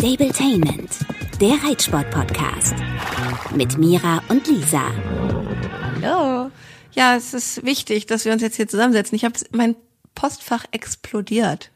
[0.00, 0.90] Stabletainment,
[1.42, 2.74] der Reitsport-Podcast.
[3.54, 4.90] Mit Mira und Lisa.
[5.82, 6.50] Hallo.
[6.92, 9.14] Ja, es ist wichtig, dass wir uns jetzt hier zusammensetzen.
[9.14, 9.76] Ich habe mein
[10.14, 11.70] Postfach explodiert.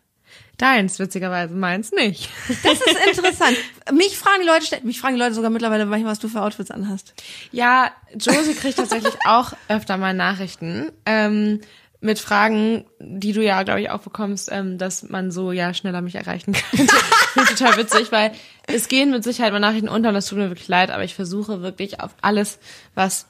[0.57, 2.31] Deins, witzigerweise, meins nicht.
[2.63, 3.59] Das ist interessant.
[3.93, 6.71] mich fragen die Leute, mich fragen die Leute sogar mittlerweile manchmal, was du für Outfits
[6.71, 7.13] anhast.
[7.53, 10.91] Ja, Josie kriegt tatsächlich auch öfter mal Nachrichten.
[11.05, 11.61] Ähm,
[12.05, 16.03] mit Fragen, die du ja, glaube ich, auch bekommst, ähm, dass man so ja schneller
[16.03, 16.95] mich erreichen könnte.
[17.57, 18.33] total witzig, weil
[18.67, 21.15] es gehen mit Sicherheit mal Nachrichten unter und das tut mir wirklich leid, aber ich
[21.15, 22.59] versuche wirklich auf alles,
[22.95, 23.27] was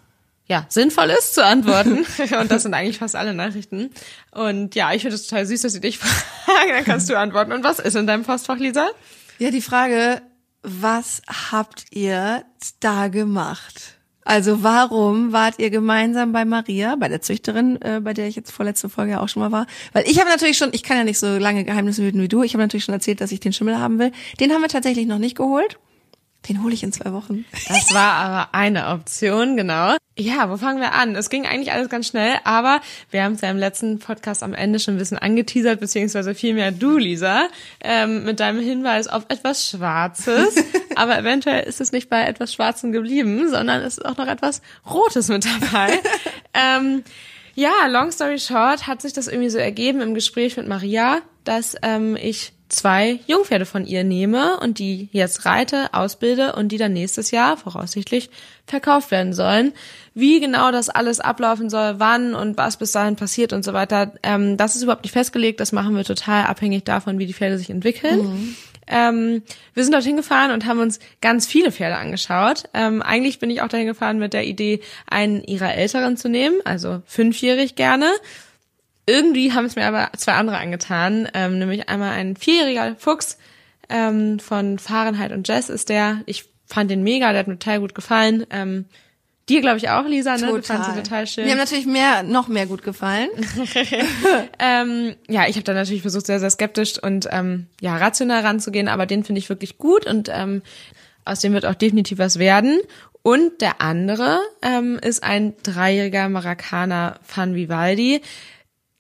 [0.47, 2.05] ja, sinnvoll ist zu antworten.
[2.39, 3.89] Und das sind eigentlich fast alle Nachrichten.
[4.31, 7.53] Und ja, ich finde es total süß, dass sie dich fragen, dann kannst du antworten.
[7.53, 8.91] Und was ist in deinem Postfach, Lisa?
[9.39, 10.21] Ja, die Frage,
[10.63, 12.45] was habt ihr
[12.81, 13.99] da gemacht?
[14.25, 18.51] Also warum wart ihr gemeinsam bei Maria, bei der Züchterin, äh, bei der ich jetzt
[18.51, 19.67] vorletzte Folge auch schon mal war?
[19.93, 22.43] Weil ich habe natürlich schon, ich kann ja nicht so lange Geheimnisse hüten wie du,
[22.43, 24.13] ich habe natürlich schon erzählt, dass ich den Schimmel haben will.
[24.41, 25.79] Den haben wir tatsächlich noch nicht geholt.
[26.49, 27.45] Den hole ich in zwei Wochen.
[27.69, 29.97] Das war aber eine Option, genau.
[30.17, 31.17] Ja, wo fangen wir an?
[31.17, 34.55] Es ging eigentlich alles ganz schnell, aber wir haben es ja im letzten Podcast am
[34.55, 37.49] Ende schon ein bisschen angeteasert, beziehungsweise vielmehr du, Lisa,
[37.83, 40.55] ähm, mit deinem Hinweis auf etwas Schwarzes.
[40.95, 44.63] aber eventuell ist es nicht bei etwas Schwarzem geblieben, sondern es ist auch noch etwas
[44.89, 45.99] Rotes mit dabei.
[46.55, 47.03] ähm,
[47.55, 51.77] ja, long story short hat sich das irgendwie so ergeben im Gespräch mit Maria, dass
[51.83, 56.93] ähm, ich zwei Jungpferde von ihr nehme und die jetzt reite, ausbilde und die dann
[56.93, 58.31] nächstes Jahr voraussichtlich
[58.67, 59.73] verkauft werden sollen.
[60.15, 64.13] Wie genau das alles ablaufen soll, wann und was bis dahin passiert und so weiter,
[64.23, 65.61] ähm, das ist überhaupt nicht festgelegt.
[65.61, 68.23] Das machen wir total abhängig davon, wie die Pferde sich entwickeln.
[68.23, 68.57] Mhm.
[68.87, 69.43] Ähm,
[69.73, 72.65] wir sind dorthin gefahren und haben uns ganz viele Pferde angeschaut.
[72.75, 76.57] Ähm, eigentlich bin ich auch dahin gefahren mit der Idee, einen ihrer Älteren zu nehmen,
[76.65, 78.11] also fünfjährig gerne
[79.07, 83.39] irgendwie haben es mir aber zwei andere angetan, ähm, nämlich einmal ein vierjähriger Fuchs
[83.89, 86.23] ähm, von Fahrenheit und Jazz ist der.
[86.27, 88.47] Ich fand den mega, der hat mir total gut gefallen.
[88.51, 88.87] Ähm,
[89.49, 90.47] dir glaube ich auch, Lisa, ne?
[90.47, 90.61] Total.
[90.61, 91.45] Du fandst ihn total schön.
[91.45, 93.29] Mir haben natürlich mehr, noch mehr gut gefallen.
[94.59, 98.89] ähm, ja, ich habe da natürlich versucht, sehr, sehr skeptisch und ähm, ja rational ranzugehen,
[98.89, 100.63] aber den finde ich wirklich gut und ähm,
[101.27, 102.81] aus dem wird auch definitiv was werden.
[103.23, 108.21] Und der andere ähm, ist ein dreijähriger Maracana Fan Vivaldi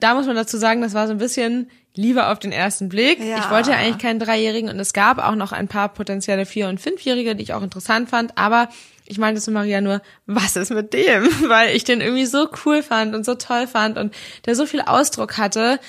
[0.05, 3.21] da muss man dazu sagen, das war so ein bisschen lieber auf den ersten Blick.
[3.21, 3.39] Ja.
[3.39, 6.69] Ich wollte ja eigentlich keinen Dreijährigen und es gab auch noch ein paar potenzielle Vier-
[6.69, 8.69] und Fünfjährige, die ich auch interessant fand, aber
[9.07, 11.25] ich meinte zu Maria nur, was ist mit dem?
[11.49, 14.83] Weil ich den irgendwie so cool fand und so toll fand und der so viel
[14.83, 15.81] Ausdruck hatte.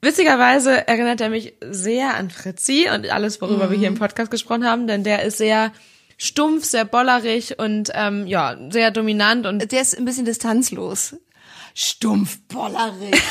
[0.00, 3.70] Witzigerweise erinnert er mich sehr an Fritzi und alles, worüber mhm.
[3.70, 5.72] wir hier im Podcast gesprochen haben, denn der ist sehr
[6.16, 11.16] stumpf, sehr bollerig und ähm, ja, sehr dominant und der ist ein bisschen distanzlos
[11.74, 13.20] stumpfbollerig.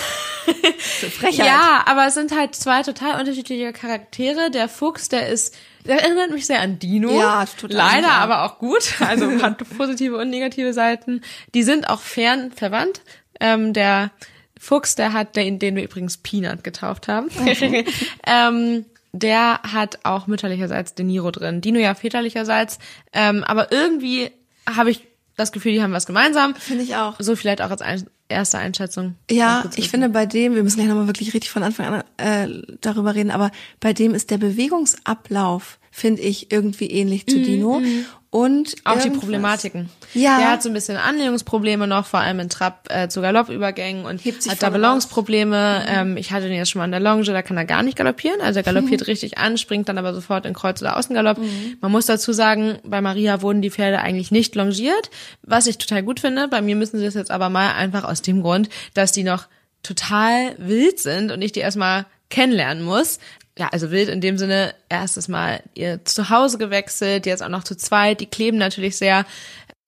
[1.20, 1.46] Frechheit.
[1.46, 4.52] Ja, aber es sind halt zwei total unterschiedliche Charaktere.
[4.52, 5.56] Der Fuchs, der ist,
[5.86, 7.12] der erinnert mich sehr an Dino.
[7.12, 7.78] Ja, total.
[7.78, 8.18] Leider, ja.
[8.18, 8.96] aber auch gut.
[9.00, 11.22] Also hat positive und negative Seiten.
[11.54, 13.02] Die sind auch fern verwandt.
[13.40, 14.12] Ähm, der
[14.60, 17.30] Fuchs, der hat, den, den wir übrigens Peanut getauft haben.
[17.40, 17.86] Okay.
[18.28, 21.62] ähm, der hat auch mütterlicherseits De Niro drin.
[21.62, 22.78] Dino ja väterlicherseits.
[23.14, 24.32] Ähm, aber irgendwie
[24.68, 26.54] habe ich das Gefühl, die haben was gemeinsam.
[26.56, 27.16] Finde ich auch.
[27.20, 29.16] So vielleicht auch als ein, erste Einschätzung.
[29.30, 32.62] Ja, ich finde bei dem, wir müssen gleich nochmal wirklich richtig von Anfang an äh,
[32.82, 37.80] darüber reden, aber bei dem ist der Bewegungsablauf, finde ich, irgendwie ähnlich zu Dino.
[37.80, 38.06] Mhm.
[38.32, 39.90] Und auch die Problematiken.
[40.14, 40.38] Ja.
[40.38, 44.24] Der hat so ein bisschen Anlehnungsprobleme noch, vor allem in Trab äh, zu Galoppübergängen und
[44.24, 45.84] Hebt sich hat da Balanceprobleme.
[45.84, 45.96] Mhm.
[45.96, 47.98] Ähm, ich hatte den jetzt schon mal an der Longe, da kann er gar nicht
[47.98, 48.40] galoppieren.
[48.40, 49.06] Also er galoppiert mhm.
[49.06, 51.40] richtig an, springt dann aber sofort in Kreuz- oder Außengalopp.
[51.40, 51.78] Mhm.
[51.82, 55.10] Man muss dazu sagen, bei Maria wurden die Pferde eigentlich nicht longiert,
[55.42, 56.48] was ich total gut finde.
[56.50, 59.48] Bei mir müssen sie das jetzt aber mal einfach aus dem Grund, dass die noch
[59.82, 63.18] total wild sind und ich die erstmal kennenlernen muss
[63.60, 67.76] ja, also wild in dem Sinne, erstes Mal ihr Zuhause gewechselt, jetzt auch noch zu
[67.76, 69.26] zweit, die kleben natürlich sehr.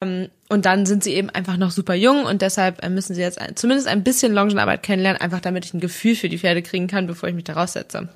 [0.02, 3.22] Ähm, und dann sind sie eben einfach noch super jung und deshalb äh, müssen sie
[3.22, 6.88] jetzt zumindest ein bisschen Longenarbeit kennenlernen, einfach damit ich ein Gefühl für die Pferde kriegen
[6.88, 8.09] kann, bevor ich mich da raussetze.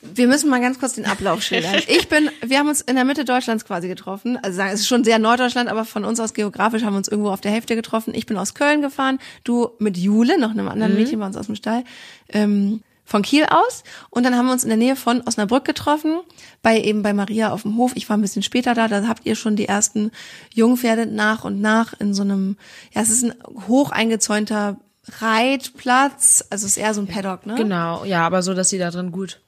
[0.00, 1.76] Wir müssen mal ganz kurz den Ablauf schildern.
[1.86, 4.38] Ich bin, wir haben uns in der Mitte Deutschlands quasi getroffen.
[4.42, 7.08] Also sagen, es ist schon sehr Norddeutschland, aber von uns aus geografisch haben wir uns
[7.08, 8.14] irgendwo auf der Hälfte getroffen.
[8.14, 10.98] Ich bin aus Köln gefahren, du mit Jule, noch einem anderen mhm.
[10.98, 11.84] Mädchen bei uns aus dem Stall.
[12.30, 13.84] Ähm, von Kiel aus.
[14.10, 16.20] Und dann haben wir uns in der Nähe von Osnabrück getroffen,
[16.62, 17.92] bei eben bei Maria auf dem Hof.
[17.94, 20.10] Ich war ein bisschen später da, da habt ihr schon die ersten
[20.52, 22.56] Jungpferde nach und nach in so einem,
[22.92, 23.34] ja, es ist ein
[23.68, 24.78] hoch eingezäunter
[25.20, 27.56] Reitplatz, also es ist eher so ein Paddock, ne?
[27.56, 29.40] Genau, ja, aber so, dass sie da drin gut,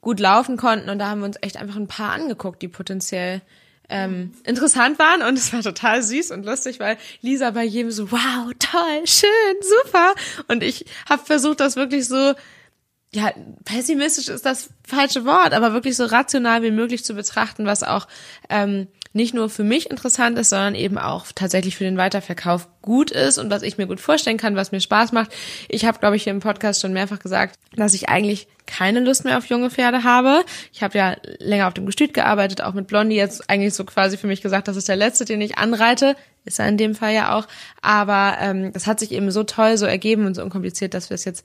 [0.00, 0.88] gut laufen konnten.
[0.88, 3.42] Und da haben wir uns echt einfach ein paar angeguckt, die potenziell
[3.90, 5.22] ähm, interessant waren.
[5.22, 9.56] Und es war total süß und lustig, weil Lisa bei jedem so, wow, toll, schön,
[9.84, 10.14] super.
[10.48, 12.34] Und ich habe versucht, das wirklich so
[13.14, 13.32] ja,
[13.64, 18.08] pessimistisch ist das falsche Wort, aber wirklich so rational wie möglich zu betrachten, was auch
[18.48, 23.12] ähm, nicht nur für mich interessant ist, sondern eben auch tatsächlich für den Weiterverkauf gut
[23.12, 25.32] ist und was ich mir gut vorstellen kann, was mir Spaß macht.
[25.68, 29.24] Ich habe, glaube ich, hier im Podcast schon mehrfach gesagt, dass ich eigentlich keine Lust
[29.24, 30.44] mehr auf junge Pferde habe.
[30.72, 34.16] Ich habe ja länger auf dem Gestüt gearbeitet, auch mit Blondie jetzt eigentlich so quasi
[34.16, 36.16] für mich gesagt, das ist der letzte, den ich anreite.
[36.44, 37.46] Ist er in dem Fall ja auch.
[37.80, 41.14] Aber ähm, das hat sich eben so toll so ergeben und so unkompliziert, dass wir
[41.14, 41.44] es jetzt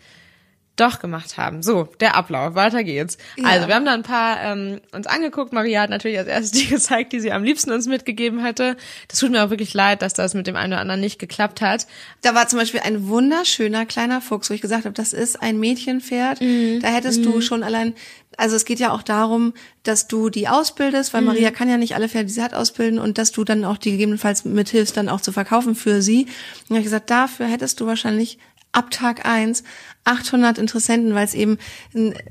[0.80, 1.64] doch gemacht haben.
[1.64, 3.18] So, der Ablauf, weiter geht's.
[3.38, 3.50] Ja.
[3.50, 5.54] Also wir haben da ein paar ähm, uns angeguckt.
[5.54, 8.78] Maria hat natürlich als erstes die gezeigt, die sie am liebsten uns mitgegeben hätte.
[9.08, 11.62] Das tut mir auch wirklich leid, dass das mit dem einen oder anderen nicht geklappt
[11.62, 11.88] hat.
[12.22, 15.60] Da war zum Beispiel ein wunderschöner kleiner Fuchs, wo ich gesagt habe, das ist ein
[15.60, 16.42] Mädchenpferd.
[16.42, 16.80] Mhm.
[16.82, 17.24] Da hättest mhm.
[17.24, 17.94] du schon allein
[18.40, 19.54] also es geht ja auch darum,
[19.84, 21.28] dass du die ausbildest, weil mhm.
[21.28, 23.78] Maria kann ja nicht alle Pferde, die sie hat, ausbilden und dass du dann auch
[23.78, 26.28] die gegebenenfalls mithilfst, dann auch zu verkaufen für sie.
[26.70, 28.40] Und ich gesagt, dafür hättest du wahrscheinlich
[28.72, 29.64] ab Tag eins
[30.04, 31.58] 800 Interessenten, weil es eben,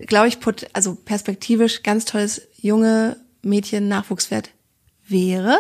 [0.07, 0.39] glaube ich,
[0.73, 4.51] also perspektivisch ganz tolles junge Mädchen Nachwuchswert
[5.07, 5.59] wäre.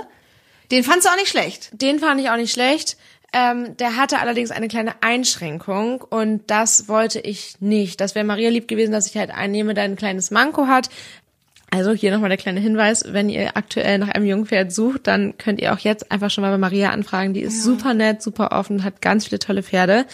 [0.70, 1.70] Den fandst du auch nicht schlecht.
[1.72, 2.96] Den fand ich auch nicht schlecht.
[3.32, 8.00] Ähm, der hatte allerdings eine kleine Einschränkung und das wollte ich nicht.
[8.00, 10.88] Das wäre Maria lieb gewesen, dass ich halt einnehme, der ein kleines Manko hat.
[11.70, 15.60] Also hier nochmal der kleine Hinweis, wenn ihr aktuell nach einem Jungpferd sucht, dann könnt
[15.60, 17.34] ihr auch jetzt einfach schon mal bei Maria anfragen.
[17.34, 17.64] Die ist ja.
[17.64, 20.06] super nett, super offen, hat ganz viele tolle Pferde.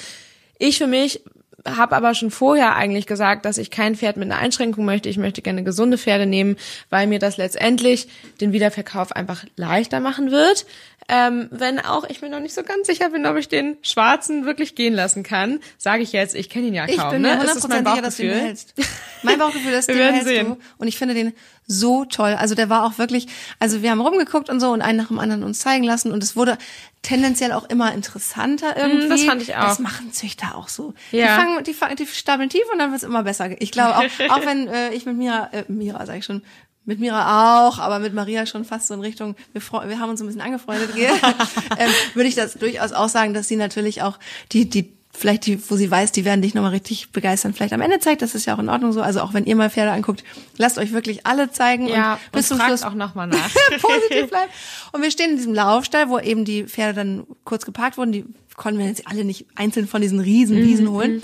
[0.67, 1.21] Ich für mich
[1.67, 5.11] habe aber schon vorher eigentlich gesagt, dass ich kein Pferd mit einer Einschränkung möchte.
[5.11, 6.57] Ich möchte gerne gesunde Pferde nehmen,
[6.89, 8.09] weil mir das letztendlich
[8.41, 10.65] den Wiederverkauf einfach leichter machen wird.
[11.09, 14.47] Ähm, wenn auch ich mir noch nicht so ganz sicher bin, ob ich den Schwarzen
[14.47, 16.95] wirklich gehen lassen kann, sage ich jetzt, ich kenne ihn ja kaum.
[16.95, 17.45] Ich bin mir ne?
[17.45, 18.75] 100% sicher, dass du ihn behältst.
[19.23, 20.47] Mein Bauchgefühl ist, den behältst sehen.
[20.47, 20.59] du.
[20.79, 21.35] Und ich finde den
[21.67, 22.35] so toll.
[22.39, 23.27] Also der war auch wirklich,
[23.59, 26.23] also wir haben rumgeguckt und so und einen nach dem anderen uns zeigen lassen und
[26.23, 26.59] es wurde
[27.03, 29.07] tendenziell auch immer interessanter irgendwie.
[29.07, 29.69] Mm, das fand ich auch.
[29.69, 30.95] Das machen Züchter auch so.
[31.11, 31.27] Ja.
[31.27, 33.51] Die fangen, die, fangen, die stapeln tief und dann wird's immer besser.
[33.61, 36.43] Ich glaube auch, auch wenn äh, ich mit Mira, äh, Mira sag ich schon,
[36.85, 40.21] mit Mira auch, aber mit Maria schon fast so in Richtung, wir, wir haben uns
[40.21, 44.19] ein bisschen angefreundet, ähm, würde ich das durchaus auch sagen, dass sie natürlich auch
[44.53, 47.81] die, die vielleicht die, wo sie weiß, die werden dich nochmal richtig begeistern, vielleicht am
[47.81, 49.01] Ende zeigt, das ist ja auch in Ordnung so.
[49.01, 50.25] Also auch wenn ihr mal Pferde anguckt,
[50.59, 53.51] lasst euch wirklich alle zeigen ja, und bis und zum Schluss auch nochmal nach.
[53.81, 54.51] positiv bleiben.
[54.93, 58.13] Und wir stehen in diesem Laufstall, wo eben die Pferde dann kurz geparkt wurden.
[58.13, 58.25] Die
[58.57, 60.91] konnten wir jetzt alle nicht einzeln von diesen riesen Wiesen mhm.
[60.91, 61.23] holen.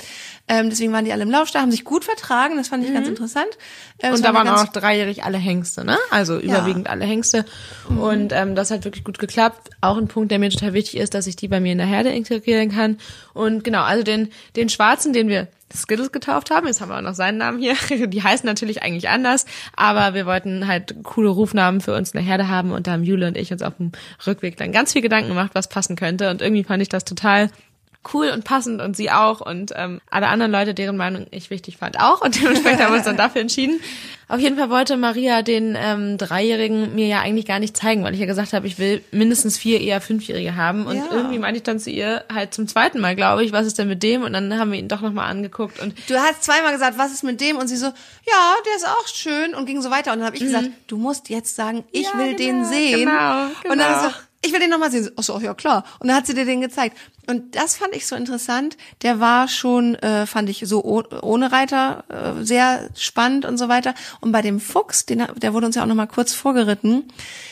[0.48, 2.56] Ähm, deswegen waren die alle im Laufstall, haben sich gut vertragen.
[2.56, 2.94] Das fand ich mhm.
[2.94, 3.48] ganz interessant.
[3.98, 5.96] Äh, und da waren auch dreijährig alle Hengste, ne?
[6.10, 6.92] Also überwiegend ja.
[6.92, 7.44] alle Hengste.
[7.88, 7.98] Mhm.
[7.98, 9.70] Und ähm, das hat wirklich gut geklappt.
[9.80, 11.86] Auch ein Punkt, der mir total wichtig ist, dass ich die bei mir in der
[11.86, 12.98] Herde integrieren kann.
[13.32, 16.66] Und genau, also den, den Schwarzen, den wir Skittles getauft haben.
[16.66, 17.74] Jetzt haben wir auch noch seinen Namen hier.
[18.08, 19.46] Die heißen natürlich eigentlich anders,
[19.76, 23.04] aber wir wollten halt coole Rufnamen für uns in der Herde haben und da haben
[23.04, 23.92] Jule und ich uns auf dem
[24.26, 27.50] Rückweg dann ganz viel Gedanken gemacht, was passen könnte und irgendwie fand ich das total
[28.14, 31.76] cool und passend und sie auch und ähm, alle anderen Leute, deren Meinung ich wichtig
[31.76, 33.80] fand, auch und dementsprechend haben wir uns dann dafür entschieden.
[34.26, 38.14] Auf jeden Fall wollte Maria den ähm, Dreijährigen mir ja eigentlich gar nicht zeigen, weil
[38.14, 41.08] ich ja gesagt habe, ich will mindestens vier, eher Fünfjährige haben und ja.
[41.10, 43.88] irgendwie meinte ich dann zu ihr halt zum zweiten Mal, glaube ich, was ist denn
[43.88, 46.96] mit dem und dann haben wir ihn doch nochmal angeguckt und du hast zweimal gesagt,
[46.96, 49.90] was ist mit dem und sie so, ja, der ist auch schön und ging so
[49.90, 50.46] weiter und dann habe ich mhm.
[50.46, 53.72] gesagt, du musst jetzt sagen, ich ja, will genau, den sehen genau, genau.
[53.72, 55.10] und dann so, ich will den nochmal sehen.
[55.16, 55.84] Ach so, ja klar.
[55.98, 56.96] Und dann hat sie dir den gezeigt.
[57.26, 58.78] Und das fand ich so interessant.
[59.02, 63.94] Der war schon, äh, fand ich so ohne Reiter äh, sehr spannend und so weiter.
[64.20, 67.04] Und bei dem Fuchs, den, der wurde uns ja auch nochmal kurz vorgeritten,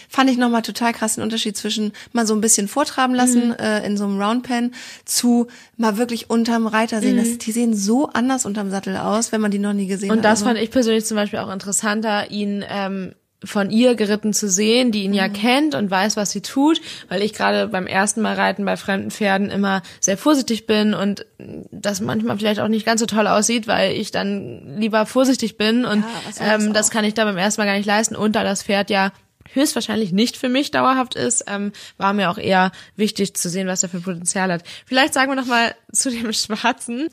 [0.08, 3.54] fand ich nochmal total krass den Unterschied zwischen mal so ein bisschen vortraben lassen mhm.
[3.58, 7.16] äh, in so einem Roundpen zu mal wirklich unterm Reiter sehen.
[7.16, 7.18] Mhm.
[7.18, 10.12] Das, die sehen so anders unterm Sattel aus, wenn man die noch nie gesehen und
[10.12, 10.18] hat.
[10.18, 10.46] Und das also.
[10.46, 13.12] fand ich persönlich zum Beispiel auch interessanter, ihn ähm,
[13.44, 15.32] von ihr geritten zu sehen, die ihn ja mhm.
[15.32, 19.10] kennt und weiß, was sie tut, weil ich gerade beim ersten Mal reiten bei fremden
[19.10, 21.24] Pferden immer sehr vorsichtig bin und
[21.70, 25.84] das manchmal vielleicht auch nicht ganz so toll aussieht, weil ich dann lieber vorsichtig bin
[25.84, 26.04] und
[26.40, 28.64] ja, ähm, das kann ich da beim ersten Mal gar nicht leisten und da das
[28.64, 29.12] Pferd ja
[29.52, 33.82] höchstwahrscheinlich nicht für mich dauerhaft ist, ähm, war mir auch eher wichtig zu sehen, was
[33.82, 34.62] er für Potenzial hat.
[34.84, 37.08] Vielleicht sagen wir noch mal zu dem Schwarzen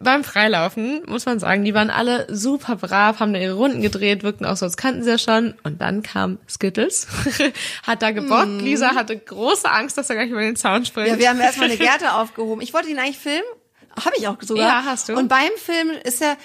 [0.00, 4.22] beim Freilaufen, muss man sagen, die waren alle super brav, haben da ihre Runden gedreht,
[4.22, 5.54] wirkten auch so, als kannten sie ja schon.
[5.62, 7.08] Und dann kam Skittles,
[7.86, 8.48] hat da gebockt.
[8.48, 8.60] Mm.
[8.60, 11.08] Lisa hatte große Angst, dass er gleich über den Zaun springt.
[11.08, 12.60] Ja, wir haben erstmal eine Gerte aufgehoben.
[12.60, 13.44] Ich wollte ihn eigentlich filmen.
[13.96, 14.68] Habe ich auch sogar.
[14.68, 15.16] Ja, hast du.
[15.16, 16.36] Und beim Film ist er,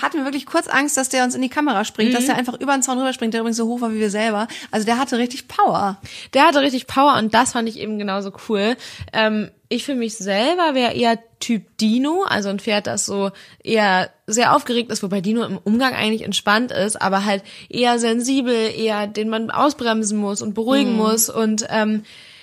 [0.00, 2.14] hatten wir wirklich kurz Angst, dass der uns in die Kamera springt, mhm.
[2.14, 4.46] dass er einfach über den Zaun rüberspringt, der übrigens so hoch war wie wir selber.
[4.70, 6.00] Also der hatte richtig Power.
[6.34, 8.76] Der hatte richtig Power und das fand ich eben genauso cool.
[9.12, 13.30] Ähm, ich für mich selber wäre eher Typ Dino, also ein Pferd, das so
[13.62, 18.52] eher sehr aufgeregt ist, wobei Dino im Umgang eigentlich entspannt ist, aber halt eher sensibel,
[18.52, 20.98] eher den man ausbremsen muss und beruhigen mhm.
[20.98, 22.02] muss und ähm,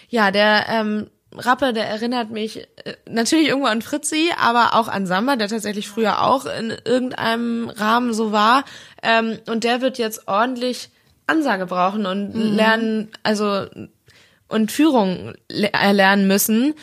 [0.09, 5.05] ja, der ähm, Rappe, der erinnert mich äh, natürlich irgendwo an Fritzi, aber auch an
[5.05, 8.63] Samba, der tatsächlich früher auch in irgendeinem Rahmen so war.
[9.03, 10.89] Ähm, und der wird jetzt ordentlich
[11.27, 12.55] Ansage brauchen und mhm.
[12.55, 13.65] lernen, also
[14.47, 15.33] und Führung
[15.73, 16.73] erlernen müssen.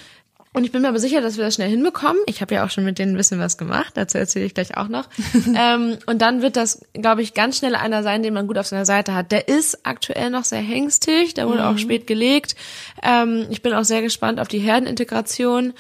[0.55, 2.23] Und ich bin mir aber sicher, dass wir das schnell hinbekommen.
[2.27, 4.77] Ich habe ja auch schon mit denen ein bisschen was gemacht, dazu erzähle ich gleich
[4.77, 5.09] auch noch.
[5.57, 8.69] ähm, und dann wird das, glaube ich, ganz schnell einer sein, den man gut auf
[8.69, 9.33] seiner Seite hat.
[9.33, 11.67] Der ist aktuell noch sehr hängstig, der wurde mhm.
[11.67, 12.55] auch spät gelegt.
[13.03, 15.73] Ähm, ich bin auch sehr gespannt auf die Herdenintegration.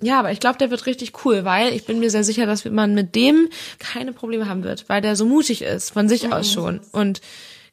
[0.00, 2.64] Ja, aber ich glaube, der wird richtig cool, weil ich bin mir sehr sicher, dass
[2.64, 6.32] man mit dem keine Probleme haben wird, weil der so mutig ist, von sich mhm.
[6.32, 6.80] aus schon.
[6.92, 7.20] Und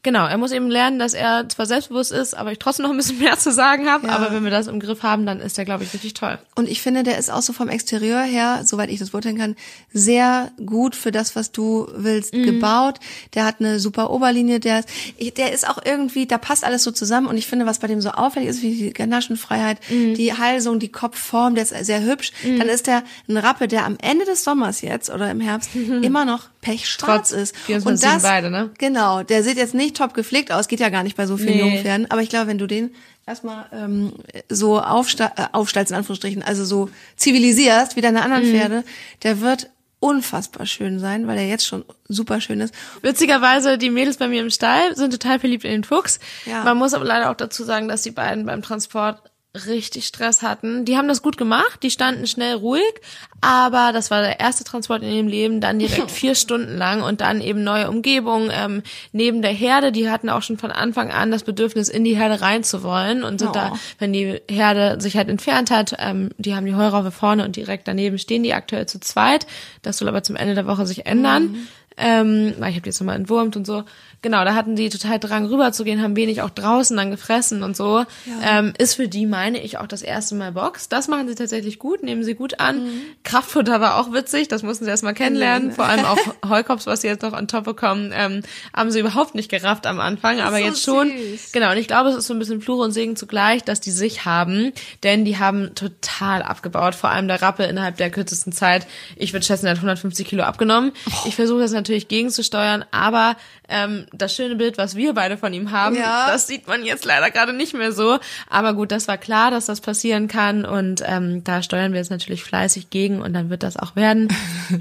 [0.03, 2.98] Genau, er muss eben lernen, dass er zwar selbstbewusst ist, aber ich trotzdem noch ein
[2.98, 4.08] bisschen mehr zu sagen habe.
[4.08, 4.13] Ja.
[4.13, 6.39] Aber wenn wir das im Griff haben, dann ist er, glaube ich, richtig toll.
[6.55, 9.55] Und ich finde, der ist auch so vom Exterieur her, soweit ich das beurteilen kann,
[9.93, 12.46] sehr gut für das, was du willst, mhm.
[12.46, 13.00] gebaut.
[13.36, 16.89] Der hat eine super Oberlinie, der ist, der ist auch irgendwie, da passt alles so
[16.89, 17.27] zusammen.
[17.27, 20.15] Und ich finde, was bei dem so auffällig ist, wie die Ganaschenfreiheit, mhm.
[20.15, 22.31] die Halsung, die Kopfform, der ist sehr hübsch.
[22.43, 22.58] Mhm.
[22.58, 25.70] Dann ist der ein Rappe, der am Ende des Sommers jetzt oder im Herbst
[26.01, 27.56] immer noch pechschwarz Trotz ist.
[27.86, 28.72] Und das, beide, ne?
[28.77, 31.56] genau, der sieht jetzt nicht top gepflegt aus, geht ja gar nicht bei so vielen
[31.56, 31.60] nee.
[31.60, 32.91] Jungpferden, aber ich glaube, wenn du den
[33.25, 34.13] erstmal ähm,
[34.50, 38.51] so aufsta äh, aufstallst, in Anführungsstrichen, also so zivilisierst wie deine anderen mhm.
[38.51, 38.84] Pferde,
[39.24, 42.74] der wird unfassbar schön sein, weil er jetzt schon super schön ist.
[43.03, 46.20] Witzigerweise, die Mädels bei mir im Stall sind total verliebt in den Fuchs.
[46.46, 46.63] Ja.
[46.63, 50.86] Man muss aber leider auch dazu sagen, dass die beiden beim Transport richtig Stress hatten.
[50.86, 52.93] Die haben das gut gemacht, die standen schnell ruhig,
[53.41, 57.20] aber das war der erste Transport in ihrem Leben, dann direkt vier Stunden lang und
[57.20, 58.81] dann eben neue Umgebung ähm,
[59.12, 59.91] neben der Herde.
[59.91, 63.50] Die hatten auch schon von Anfang an das Bedürfnis, in die Herde reinzuwollen und sind
[63.50, 63.53] oh.
[63.53, 67.58] da, wenn die Herde sich halt entfernt hat, ähm, die haben die Heuraufe vorne und
[67.58, 69.48] direkt daneben stehen die aktuell zu zweit.
[69.81, 71.51] Das soll aber zum Ende der Woche sich ändern.
[71.51, 71.67] Mhm.
[71.98, 73.83] Ähm, ich habe die jetzt nochmal entwurmt und so
[74.21, 78.00] genau, da hatten die total Drang rüberzugehen, haben wenig auch draußen dann gefressen und so.
[78.00, 78.60] Ja.
[78.60, 80.89] Ähm, ist für die, meine ich, auch das erste Mal Box.
[80.89, 82.83] Das machen sie tatsächlich gut, nehmen sie gut an.
[82.83, 83.01] Mhm.
[83.24, 85.69] Kraftfutter war auch witzig, das mussten sie erstmal kennenlernen.
[85.69, 85.74] Mhm.
[85.74, 86.17] Vor allem auch
[86.48, 88.43] Heukops, was sie jetzt noch on top bekommen, ähm,
[88.75, 91.10] haben sie überhaupt nicht gerafft am Anfang, aber so jetzt schon.
[91.10, 91.51] Süß.
[91.51, 93.91] Genau, und ich glaube, es ist so ein bisschen Fluch und Segen zugleich, dass die
[93.91, 94.71] sich haben,
[95.03, 98.88] denn die haben total abgebaut, vor allem der Rappe innerhalb der kürzesten Zeit.
[99.15, 100.91] Ich würde schätzen, er hat 150 Kilo abgenommen.
[101.07, 101.27] Oh.
[101.27, 103.35] Ich versuche das natürlich gegenzusteuern, aber
[103.71, 106.27] ähm, das schöne Bild, was wir beide von ihm haben, ja.
[106.27, 108.19] das sieht man jetzt leider gerade nicht mehr so.
[108.49, 112.11] Aber gut, das war klar, dass das passieren kann und ähm, da steuern wir jetzt
[112.11, 114.27] natürlich fleißig gegen und dann wird das auch werden.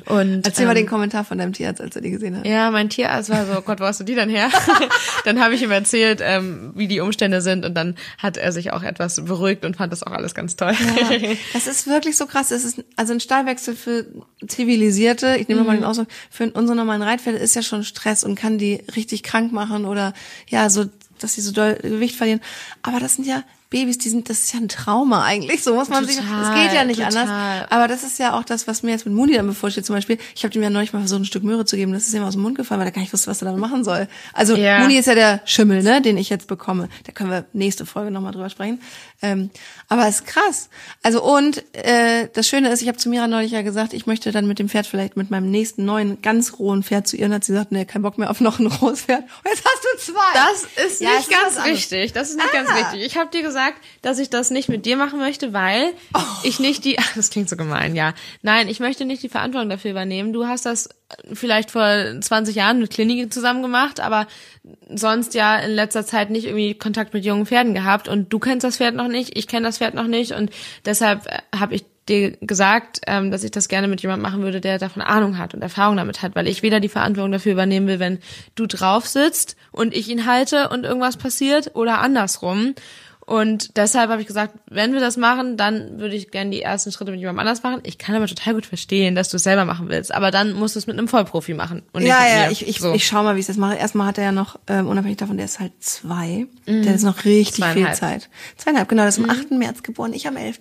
[0.06, 2.47] Und erzähl ähm, mal den Kommentar von deinem Tierarzt, als er die gesehen hat.
[2.47, 4.49] Ja, mein Tierarzt war so, oh Gott, wo hast du die denn her?
[5.25, 8.73] dann habe ich ihm erzählt, ähm, wie die Umstände sind und dann hat er sich
[8.73, 10.73] auch etwas beruhigt und fand das auch alles ganz toll.
[10.73, 12.49] Ja, das ist wirklich so krass.
[12.49, 14.06] Das ist also ein Stallwechsel für
[14.47, 15.66] zivilisierte, ich nehme mhm.
[15.66, 19.23] mal den Ausdruck, für unsere normalen Reitpferde ist ja schon Stress und kann die richtig
[19.23, 20.15] krank machen oder
[20.49, 20.87] ja, so,
[21.19, 22.41] dass sie so doll Gewicht verlieren.
[22.83, 25.62] Aber das sind ja Babys, die sind, das ist ja ein Trauma eigentlich.
[25.62, 27.17] So muss man total, sich, das geht ja nicht total.
[27.17, 27.71] anders.
[27.71, 29.87] Aber das ist ja auch das, was mir jetzt mit Muni dann bevorsteht.
[29.87, 31.93] Zum Beispiel, ich habe dem ja neulich mal versucht, ein Stück Möhre zu geben.
[31.93, 33.61] Das ist ihm aus dem Mund gefallen, weil er gar nicht wusste, was er damit
[33.61, 34.09] machen soll.
[34.33, 34.81] Also ja.
[34.81, 36.89] Muni ist ja der Schimmel, ne, den ich jetzt bekomme.
[37.05, 38.81] Da können wir nächste Folge nochmal drüber sprechen.
[39.23, 39.50] Ähm,
[39.89, 40.69] aber es ist krass.
[41.05, 44.33] Also und äh, das Schöne ist, ich habe zu Mira neulich ja gesagt, ich möchte
[44.33, 47.27] dann mit dem Pferd vielleicht mit meinem nächsten neuen ganz rohen Pferd zu ihr.
[47.27, 49.23] Und hat sie gesagt, nee, kein Bock mehr auf noch ein rohes Pferd.
[49.23, 50.33] Und jetzt hast du zwei.
[50.35, 52.12] Das ist ja, nicht ganz richtig.
[52.12, 52.65] Das ist nicht ah.
[52.65, 53.07] ganz richtig.
[53.07, 53.60] Ich habe dir gesagt,
[54.02, 56.21] dass ich das das nicht mit dir machen möchte, weil oh.
[56.43, 58.14] ich nicht die, ach, das klingt so gemein, ja.
[58.43, 60.33] Nein, ich möchte nicht die Verantwortung dafür übernehmen.
[60.33, 60.88] Du hast das
[61.33, 61.87] vielleicht vor
[62.21, 64.26] 20 Jahren mit Klinik zusammen gemacht, aber
[64.88, 68.64] sonst ja in letzter Zeit nicht irgendwie Kontakt mit jungen Pferden gehabt und du kennst
[68.64, 70.50] das Pferd noch nicht, ich kenne das Pferd noch nicht und
[70.85, 74.61] deshalb äh, habe ich dir gesagt, ähm, dass ich das gerne mit jemandem machen würde,
[74.61, 77.87] der davon Ahnung hat und Erfahrung damit hat, weil ich weder die Verantwortung dafür übernehmen
[77.87, 78.19] will, wenn
[78.55, 82.75] du drauf sitzt und ich ihn halte und irgendwas passiert oder andersrum.
[83.31, 86.91] Und deshalb habe ich gesagt, wenn wir das machen, dann würde ich gerne die ersten
[86.91, 87.79] Schritte mit jemandem anders machen.
[87.85, 90.13] Ich kann aber total gut verstehen, dass du es selber machen willst.
[90.13, 91.83] Aber dann musst du es mit einem Vollprofi machen.
[91.93, 92.51] Und ja, ja, mir.
[92.51, 92.93] ich, ich, so.
[92.93, 93.77] ich schau mal, wie ich das mache.
[93.77, 96.49] Erstmal hat er ja noch, ähm, unabhängig davon, der ist halt zwei.
[96.67, 96.83] Mhm.
[96.83, 98.29] Der ist noch richtig viel Zeit.
[98.57, 99.03] Zweieinhalb, genau.
[99.03, 99.31] Der ist am mhm.
[99.31, 99.51] 8.
[99.53, 100.59] März geboren, ich am 11.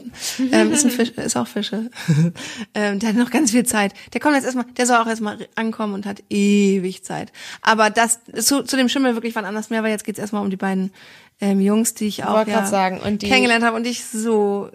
[0.51, 1.89] ähm, ist, ein Fisch, ist auch Fische.
[2.75, 3.95] ähm, der hat noch ganz viel Zeit.
[4.13, 7.31] Der kommt jetzt erstmal, der soll auch erstmal ankommen und hat ewig Zeit.
[7.63, 10.51] Aber das, zu, zu dem Schimmel wirklich wann anders mehr, weil jetzt geht's erstmal um
[10.51, 10.91] die beiden
[11.41, 12.99] ähm, Jungs, die ich auch ja, sagen.
[12.99, 14.69] Und die kennengelernt habe und ich so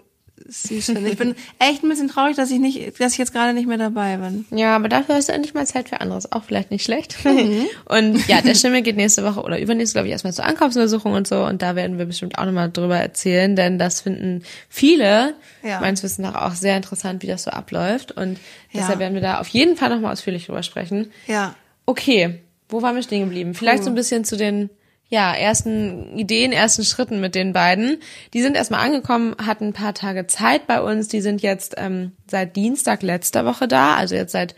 [0.47, 1.09] süß finde.
[1.09, 3.77] Ich bin echt ein bisschen traurig, dass ich nicht, dass ich jetzt gerade nicht mehr
[3.77, 4.45] dabei bin.
[4.51, 6.31] Ja, aber dafür hast du endlich mal Zeit für anderes.
[6.31, 7.17] Auch vielleicht nicht schlecht.
[7.35, 7.65] Mhm.
[7.85, 11.27] Und ja, der Schimmel geht nächste Woche oder übernächste, glaube ich, erstmal zur Ankaufsuntersuchung und
[11.27, 11.43] so.
[11.43, 15.81] Und da werden wir bestimmt auch nochmal drüber erzählen, denn das finden viele, ja.
[15.81, 18.13] meines Wissens nach, auch sehr interessant, wie das so abläuft.
[18.13, 18.39] Und
[18.73, 18.99] deshalb ja.
[18.99, 21.11] werden wir da auf jeden Fall nochmal ausführlich drüber sprechen.
[21.27, 21.55] Ja.
[21.85, 23.53] Okay, wo waren wir stehen geblieben?
[23.53, 23.85] Vielleicht Puh.
[23.85, 24.69] so ein bisschen zu den
[25.07, 27.99] ja, ersten Ideen, ersten Schritten mit den beiden.
[28.33, 31.07] Die sind erstmal angekommen, hatten ein paar Tage Zeit bei uns.
[31.07, 34.55] Die sind jetzt ähm, seit Dienstag letzter Woche da, also jetzt seit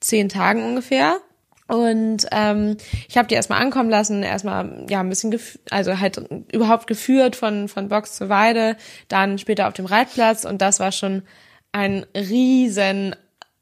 [0.00, 1.20] zehn Tagen ungefähr.
[1.66, 2.78] Und ähm,
[3.08, 5.38] ich habe die erstmal ankommen lassen, erstmal ja ein bisschen,
[5.70, 6.18] also halt
[6.50, 8.76] überhaupt geführt von von Box zur Weide,
[9.08, 11.24] dann später auf dem Reitplatz und das war schon
[11.72, 13.14] ein riesen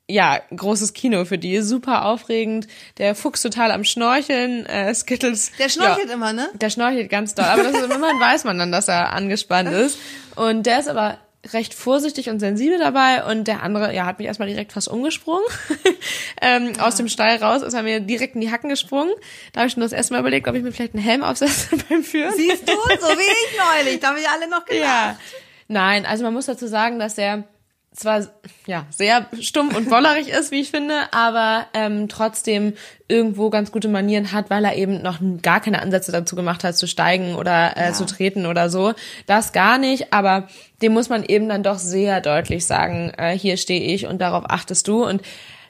[0.08, 2.68] ja, großes Kino für die, super aufregend.
[2.98, 5.50] Der Fuchs total am Schnorcheln, äh, Skittles.
[5.58, 6.48] Der schnorchelt ja, immer, ne?
[6.54, 9.98] Der schnorchelt ganz doll, aber das ist, immerhin weiß man dann, dass er angespannt ist.
[10.36, 11.18] Und der ist aber
[11.52, 15.44] recht vorsichtig und sensibel dabei und der andere, ja, hat mich erstmal direkt fast umgesprungen.
[16.42, 16.86] ähm, ja.
[16.86, 19.12] Aus dem Stall raus ist er mir direkt in die Hacken gesprungen.
[19.52, 21.76] Da habe ich schon das erste Mal überlegt, ob ich mir vielleicht einen Helm aufsetze
[21.88, 22.32] beim Führen.
[22.34, 24.82] Siehst du, so wie ich neulich, da haben wir alle noch gedacht.
[24.82, 25.18] Ja.
[25.68, 27.44] Nein, also man muss dazu sagen, dass der
[27.96, 28.26] zwar
[28.66, 32.74] ja sehr stumpf und wollerig ist, wie ich finde, aber ähm, trotzdem
[33.08, 36.76] irgendwo ganz gute Manieren hat, weil er eben noch gar keine Ansätze dazu gemacht hat,
[36.76, 37.92] zu steigen oder äh, ja.
[37.92, 38.92] zu treten oder so.
[39.26, 40.48] Das gar nicht, aber
[40.82, 44.44] dem muss man eben dann doch sehr deutlich sagen, äh, hier stehe ich und darauf
[44.48, 45.04] achtest du.
[45.04, 45.22] Und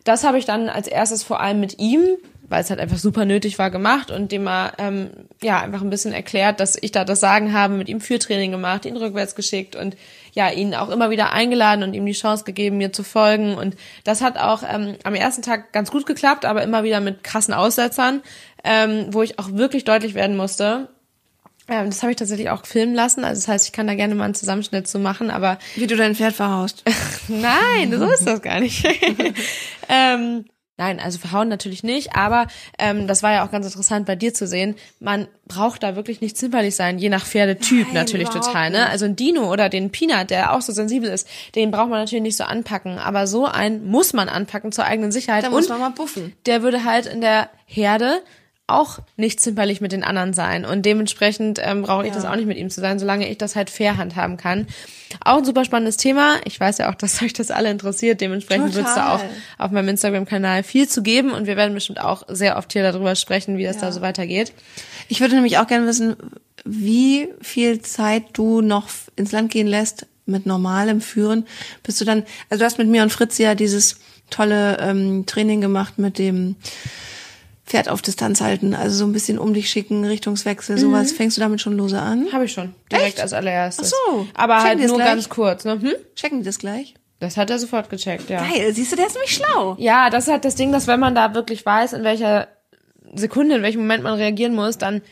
[0.02, 2.16] das habe ich dann als erstes vor allem mit ihm
[2.49, 5.11] weil es halt einfach super nötig war, gemacht und dem mal ähm,
[5.42, 8.85] ja einfach ein bisschen erklärt, dass ich da das Sagen habe, mit ihm Führtraining gemacht,
[8.85, 9.97] ihn rückwärts geschickt und
[10.37, 13.55] ja, ihn auch immer wieder eingeladen und ihm die Chance gegeben, mir zu folgen.
[13.55, 13.75] Und
[14.05, 17.55] das hat auch ähm, am ersten Tag ganz gut geklappt, aber immer wieder mit krassen
[17.55, 18.23] Aussetzern,
[18.62, 20.88] ähm, wo ich auch wirklich deutlich werden musste.
[21.69, 23.25] Ähm, das habe ich tatsächlich auch filmen lassen.
[23.25, 25.59] Also das heißt, ich kann da gerne mal einen Zusammenschnitt zu machen, aber.
[25.75, 26.85] Wie du dein Pferd verhaust.
[27.28, 28.87] Nein, so ist das gar nicht.
[29.88, 30.45] ähm,
[30.78, 34.35] Nein, also verhauen natürlich nicht, aber ähm, das war ja auch ganz interessant bei dir
[34.35, 34.75] zu sehen.
[35.00, 38.71] Man braucht da wirklich nicht zimperlich sein, je nach Pferdetyp Nein, natürlich total.
[38.71, 38.87] Ne?
[38.88, 42.23] Also ein Dino oder den Peanut, der auch so sensibel ist, den braucht man natürlich
[42.23, 45.45] nicht so anpacken, aber so einen muss man anpacken zur eigenen Sicherheit.
[45.45, 46.35] Da muss man mal buffen.
[46.45, 48.23] Der würde halt in der Herde
[48.68, 50.64] auch nicht zimperlich mit den anderen sein.
[50.64, 52.14] Und dementsprechend ähm, brauche ich ja.
[52.14, 54.66] das auch nicht mit ihm zu sein, solange ich das halt fair handhaben kann.
[55.25, 56.37] Auch ein super spannendes Thema.
[56.44, 58.20] Ich weiß ja auch, dass euch das alle interessiert.
[58.20, 59.20] Dementsprechend wird es da auch
[59.58, 61.30] auf meinem Instagram-Kanal viel zu geben.
[61.30, 63.82] Und wir werden bestimmt auch sehr oft hier darüber sprechen, wie das ja.
[63.82, 64.52] da so weitergeht.
[65.08, 66.16] Ich würde nämlich auch gerne wissen,
[66.64, 71.46] wie viel Zeit du noch ins Land gehen lässt mit normalem Führen.
[71.85, 74.00] Bist du dann, also du hast mit mir und Fritz ja dieses
[74.31, 76.57] tolle ähm, Training gemacht mit dem
[77.66, 81.12] Pferd auf Distanz halten, also so ein bisschen um dich schicken, Richtungswechsel, sowas.
[81.12, 81.16] Mhm.
[81.16, 82.29] Fängst du damit schon lose an?
[82.33, 83.20] Habe ich schon, direkt Echt?
[83.20, 83.92] als allererstes.
[83.92, 84.29] Ach so.
[84.35, 85.64] Aber Checken halt nur ganz kurz.
[85.64, 85.72] Ne?
[85.81, 85.92] Hm?
[86.14, 86.94] Checken die das gleich?
[87.18, 88.46] Das hat er sofort gecheckt, ja.
[88.46, 89.74] Geil, siehst du, der ist nämlich schlau.
[89.79, 92.48] Ja, das ist halt das Ding, dass wenn man da wirklich weiß, in welcher
[93.14, 95.02] Sekunde, in welchem Moment man reagieren muss, dann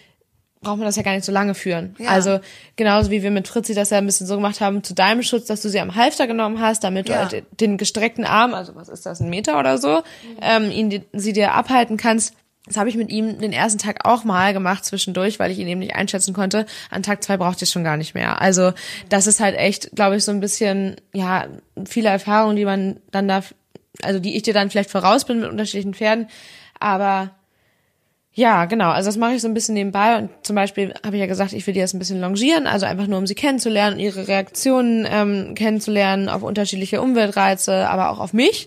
[0.60, 1.94] braucht man das ja gar nicht so lange führen.
[1.98, 2.10] Ja.
[2.10, 2.40] Also
[2.76, 5.46] genauso wie wir mit Fritzi das ja ein bisschen so gemacht haben, zu deinem Schutz,
[5.46, 7.24] dass du sie am Halfter genommen hast, damit ja.
[7.26, 10.02] du halt den gestreckten Arm, also was ist das, ein Meter oder so, mhm.
[10.40, 12.34] ähm, ihn, sie dir abhalten kannst.
[12.66, 15.68] Das habe ich mit ihm den ersten Tag auch mal gemacht zwischendurch, weil ich ihn
[15.68, 16.64] eben nicht einschätzen konnte.
[16.90, 18.40] An Tag zwei brauchte ich schon gar nicht mehr.
[18.40, 18.72] Also
[19.10, 21.46] das ist halt echt, glaube ich, so ein bisschen, ja,
[21.84, 23.42] viele Erfahrungen, die man dann da,
[24.02, 26.28] also die ich dir dann vielleicht voraus bin mit unterschiedlichen Pferden.
[26.80, 27.32] Aber
[28.32, 28.90] ja, genau.
[28.90, 31.52] Also das mache ich so ein bisschen nebenbei und zum Beispiel habe ich ja gesagt,
[31.52, 35.06] ich will die jetzt ein bisschen longieren, also einfach nur um sie kennenzulernen, ihre Reaktionen
[35.08, 38.66] ähm, kennenzulernen auf unterschiedliche Umweltreize, aber auch auf mich.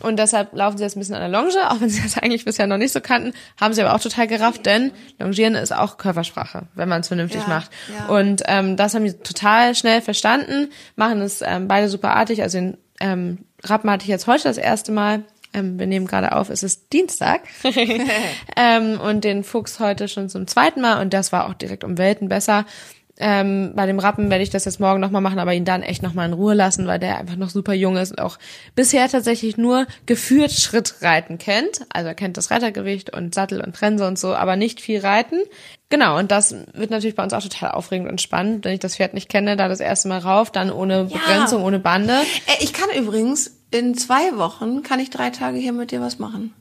[0.00, 2.44] Und deshalb laufen sie jetzt ein bisschen an der Longe, auch wenn sie das eigentlich
[2.44, 5.98] bisher noch nicht so kannten, haben sie aber auch total gerafft, denn Longieren ist auch
[5.98, 7.70] Körpersprache, wenn man es vernünftig ja, macht.
[7.96, 8.14] Ja.
[8.14, 12.42] Und ähm, das haben sie total schnell verstanden, machen es ähm, beide superartig.
[12.42, 16.34] Also den ähm, Rappen hatte ich jetzt heute das erste Mal ähm, wir nehmen gerade
[16.34, 17.42] auf, es ist Dienstag.
[18.56, 21.96] ähm, und den Fuchs heute schon zum zweiten Mal und das war auch direkt um
[21.96, 22.66] Welten besser.
[23.16, 26.02] Ähm, bei dem Rappen werde ich das jetzt morgen nochmal machen, aber ihn dann echt
[26.02, 28.38] nochmal in Ruhe lassen, weil der einfach noch super jung ist und auch
[28.74, 31.82] bisher tatsächlich nur geführt Schrittreiten kennt.
[31.90, 35.36] Also er kennt das Reitergewicht und Sattel und Trense und so, aber nicht viel Reiten.
[35.90, 38.96] Genau, und das wird natürlich bei uns auch total aufregend und spannend, wenn ich das
[38.96, 41.66] Pferd nicht kenne, da das erste Mal rauf, dann ohne Begrenzung, ja.
[41.66, 42.14] ohne Bande.
[42.46, 46.18] Äh, ich kann übrigens in zwei Wochen kann ich drei Tage hier mit dir was
[46.18, 46.52] machen.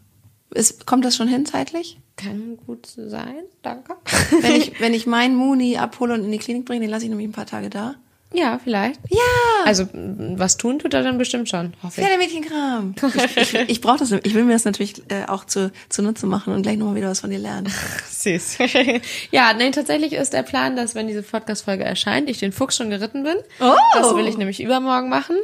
[0.54, 2.00] Ist, kommt das schon hin zeitlich?
[2.16, 3.96] Kann gut sein, danke.
[4.42, 7.10] Wenn ich, wenn ich meinen Muni abhole und in die Klinik bringe, den lasse ich
[7.10, 7.96] nämlich ein paar Tage da.
[8.34, 9.00] Ja, vielleicht.
[9.10, 9.20] Ja.
[9.66, 11.74] Also was tun tut er dann bestimmt schon.
[11.84, 12.08] Hoffe ich.
[12.08, 12.96] Pferdemädchenkram.
[13.36, 14.12] Ich, ich, ich brauche das.
[14.12, 17.20] Ich will mir das natürlich äh, auch zu Nutze machen und gleich nochmal wieder was
[17.20, 17.72] von dir lernen.
[18.10, 18.58] Süß.
[19.32, 22.90] ja, nee, tatsächlich ist der Plan, dass wenn diese Podcast-Folge erscheint, ich den Fuchs schon
[22.90, 23.36] geritten bin.
[23.60, 23.76] Oh.
[23.94, 25.36] Das will ich nämlich übermorgen machen.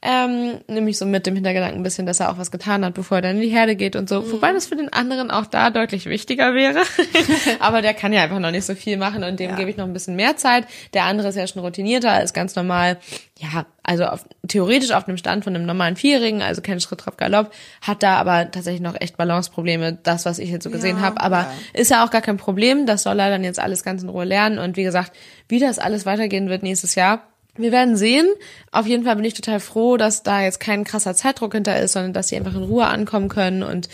[0.00, 3.18] Ähm, nämlich so mit dem Hintergedanken ein bisschen, dass er auch was getan hat, bevor
[3.18, 4.20] er dann in die Herde geht und so.
[4.20, 4.32] Mhm.
[4.32, 6.82] Wobei das für den anderen auch da deutlich wichtiger wäre.
[7.58, 9.56] Aber der kann ja einfach noch nicht so viel machen und dem ja.
[9.56, 10.66] gebe ich noch ein bisschen mehr Zeit.
[10.94, 12.98] Der andere ist ja schon routinierter, ist ganz normal,
[13.38, 17.18] ja, also auf, theoretisch auf einem Stand von einem normalen Vierjährigen, also kein Schritt, Trab,
[17.18, 21.02] Galopp, hat da aber tatsächlich noch echt Balanceprobleme, das, was ich jetzt so gesehen ja,
[21.02, 21.20] habe.
[21.20, 21.52] Aber ja.
[21.72, 24.24] ist ja auch gar kein Problem, das soll er dann jetzt alles ganz in Ruhe
[24.24, 24.60] lernen.
[24.60, 25.12] Und wie gesagt,
[25.48, 27.26] wie das alles weitergehen wird nächstes Jahr,
[27.58, 28.26] wir werden sehen.
[28.72, 31.92] Auf jeden Fall bin ich total froh, dass da jetzt kein krasser Zeitdruck hinter ist,
[31.92, 33.88] sondern dass sie einfach in Ruhe ankommen können und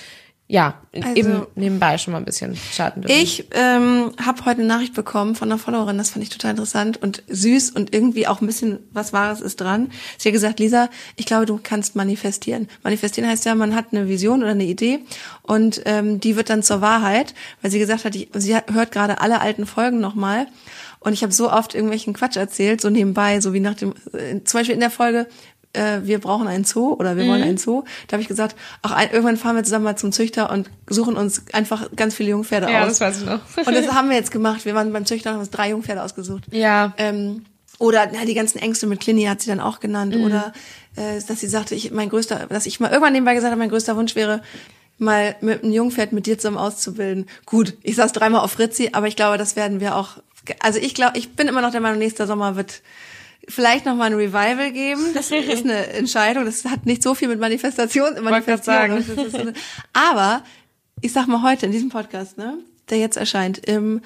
[0.46, 3.16] ja, also, eben nebenbei schon mal ein bisschen starten dürfen.
[3.18, 7.00] Ich ähm, habe heute eine Nachricht bekommen von einer Followerin, das fand ich total interessant
[7.02, 9.90] und süß und irgendwie auch ein bisschen was Wahres ist dran.
[10.18, 12.68] Sie hat gesagt, Lisa, ich glaube, du kannst manifestieren.
[12.82, 15.00] Manifestieren heißt ja, man hat eine Vision oder eine Idee
[15.40, 19.22] und ähm, die wird dann zur Wahrheit, weil sie gesagt hat, ich, sie hört gerade
[19.22, 20.46] alle alten Folgen nochmal
[21.04, 24.42] und ich habe so oft irgendwelchen Quatsch erzählt, so nebenbei, so wie nach dem, äh,
[24.44, 25.26] zum Beispiel in der Folge,
[25.74, 27.28] äh, wir brauchen einen Zoo oder wir mhm.
[27.28, 27.84] wollen einen Zoo.
[28.06, 31.16] Da habe ich gesagt, ach, ein, irgendwann fahren wir zusammen mal zum Züchter und suchen
[31.16, 32.82] uns einfach ganz viele Jungpferde ja, aus.
[32.82, 33.66] Ja, das weiß ich noch.
[33.66, 34.64] und das haben wir jetzt gemacht.
[34.64, 36.44] Wir waren beim Züchter und haben uns drei Jungpferde ausgesucht.
[36.50, 36.94] Ja.
[36.96, 37.44] Ähm,
[37.78, 40.16] oder na, die ganzen Ängste mit Clini hat sie dann auch genannt.
[40.16, 40.24] Mhm.
[40.24, 40.52] Oder
[40.96, 43.70] äh, dass sie sagte, ich mein größter, dass ich mal irgendwann nebenbei gesagt habe, mein
[43.70, 44.42] größter Wunsch wäre,
[44.98, 47.26] mal mit einem Jungpferd mit dir zusammen auszubilden.
[47.46, 50.18] Gut, ich saß dreimal auf Ritzi, aber ich glaube, das werden wir auch
[50.60, 52.82] also ich glaube, ich bin immer noch der Meinung, nächster Sommer wird
[53.48, 55.02] vielleicht noch mal ein Revival geben.
[55.14, 56.44] Das ist eine Entscheidung.
[56.44, 59.02] Das hat nicht so viel mit Manifestation, Manifestation.
[59.04, 59.54] Sagen.
[59.92, 60.42] Aber
[61.00, 62.58] ich sag mal heute in diesem Podcast, ne,
[62.90, 64.00] der jetzt erscheint im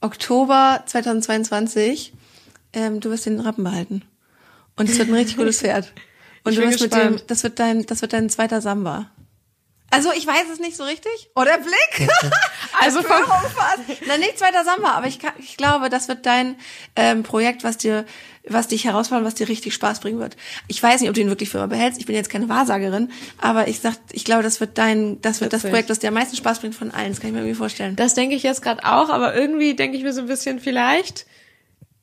[0.00, 2.12] Oktober 2022,
[2.72, 4.02] ähm, du wirst den Rappen behalten.
[4.76, 5.92] Und es wird ein richtig gutes Pferd.
[6.44, 9.10] Und ich du wirst mit dem, das wird dein, das wird dein zweiter Samba.
[9.90, 11.30] Also ich weiß es nicht so richtig.
[11.34, 12.10] Oder oh, Blick.
[12.80, 13.22] also vom
[14.06, 16.56] Na nicht zweiter Samba, aber ich, ich glaube, das wird dein
[16.94, 18.04] ähm, Projekt, was dir,
[18.50, 20.36] was dich herausfordert, was dir richtig Spaß bringen wird.
[20.66, 22.00] Ich weiß nicht, ob du ihn wirklich für immer behältst.
[22.00, 25.52] Ich bin jetzt keine Wahrsagerin, aber ich sag, ich glaube, das wird dein, das wird
[25.52, 25.62] Witzig.
[25.62, 27.10] das Projekt, das dir am meisten Spaß bringt von allen.
[27.10, 27.96] Das kann ich mir irgendwie vorstellen.
[27.96, 31.26] Das denke ich jetzt gerade auch, aber irgendwie denke ich mir so ein bisschen vielleicht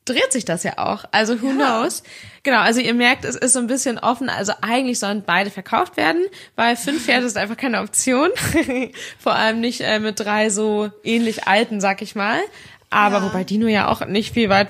[0.06, 1.04] dreht sich das ja auch.
[1.12, 1.54] Also who ja.
[1.54, 2.02] knows?
[2.42, 4.30] Genau, also ihr merkt, es ist so ein bisschen offen.
[4.30, 8.30] Also eigentlich sollen beide verkauft werden, weil fünf Pferde ist einfach keine Option.
[9.18, 12.38] Vor allem nicht äh, mit drei so ähnlich alten, sag ich mal.
[12.88, 13.24] Aber ja.
[13.24, 14.68] wobei Dino ja auch nicht viel weit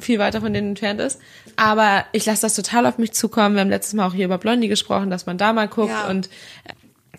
[0.00, 1.20] viel weiter von denen entfernt ist.
[1.56, 3.54] Aber ich lasse das total auf mich zukommen.
[3.54, 5.90] Wir haben letztes Mal auch hier über Blondie gesprochen, dass man da mal guckt.
[5.90, 6.08] Ja.
[6.08, 6.72] Und äh,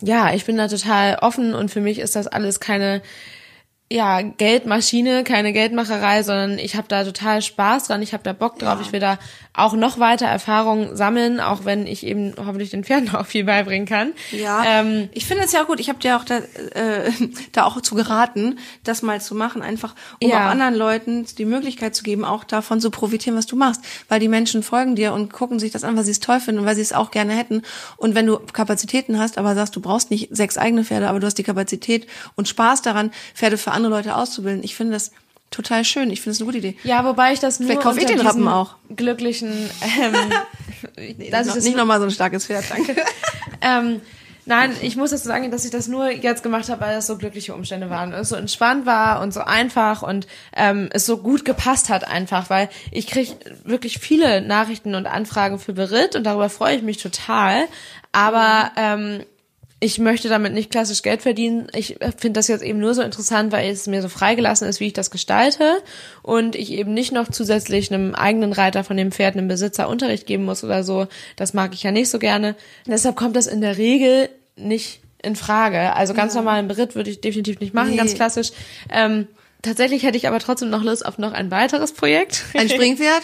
[0.06, 3.02] ja, ich bin da total offen und für mich ist das alles keine
[3.92, 8.56] ja, Geldmaschine, keine Geldmacherei, sondern ich habe da total Spaß dran, ich habe da Bock
[8.60, 8.80] drauf, ja.
[8.82, 9.18] ich will da
[9.52, 13.88] auch noch weiter Erfahrungen sammeln, auch wenn ich eben hoffentlich den Pferden auch viel beibringen
[13.88, 14.12] kann.
[14.30, 17.10] Ja, ähm, ich finde es ja auch gut, ich habe dir auch da, äh,
[17.52, 20.36] da auch zu geraten, das mal zu machen, einfach um ja.
[20.36, 24.20] auch anderen Leuten die Möglichkeit zu geben, auch davon zu profitieren, was du machst, weil
[24.20, 26.66] die Menschen folgen dir und gucken sich das an, weil sie es toll finden und
[26.66, 27.62] weil sie es auch gerne hätten
[27.96, 31.26] und wenn du Kapazitäten hast, aber sagst, du brauchst nicht sechs eigene Pferde, aber du
[31.26, 34.62] hast die Kapazität und Spaß daran, Pferde für andere Leute auszubilden.
[34.62, 35.10] Ich finde das
[35.50, 36.10] total schön.
[36.10, 36.76] Ich finde es eine gute Idee.
[36.84, 38.76] Ja, wobei ich das nur Vielleicht kaufe ich den Rappen auch.
[38.94, 39.52] glücklichen
[40.00, 40.14] ähm,
[41.18, 42.94] nee, das ist nicht nochmal so ein starkes Pferd, danke.
[43.60, 44.00] ähm,
[44.46, 47.18] nein, ich muss dazu sagen, dass ich das nur jetzt gemacht habe, weil das so
[47.18, 48.12] glückliche Umstände waren.
[48.12, 52.48] Es so entspannt war und so einfach und ähm, es so gut gepasst hat einfach,
[52.48, 53.32] weil ich kriege
[53.64, 57.66] wirklich viele Nachrichten und Anfragen für Beritt und darüber freue ich mich total.
[58.12, 59.24] Aber ähm,
[59.82, 61.68] ich möchte damit nicht klassisch Geld verdienen.
[61.74, 64.88] Ich finde das jetzt eben nur so interessant, weil es mir so freigelassen ist, wie
[64.88, 65.82] ich das gestalte
[66.22, 70.26] und ich eben nicht noch zusätzlich einem eigenen Reiter von dem Pferd einem Besitzer Unterricht
[70.26, 71.06] geben muss oder so.
[71.36, 72.56] Das mag ich ja nicht so gerne.
[72.86, 75.94] deshalb kommt das in der Regel nicht in Frage.
[75.94, 76.40] Also ganz ja.
[76.40, 77.96] normalen Beritt würde ich definitiv nicht machen, nee.
[77.96, 78.50] ganz klassisch.
[78.90, 79.28] Ähm,
[79.62, 82.44] tatsächlich hätte ich aber trotzdem noch Lust auf noch ein weiteres Projekt.
[82.52, 83.22] Ein Springpferd?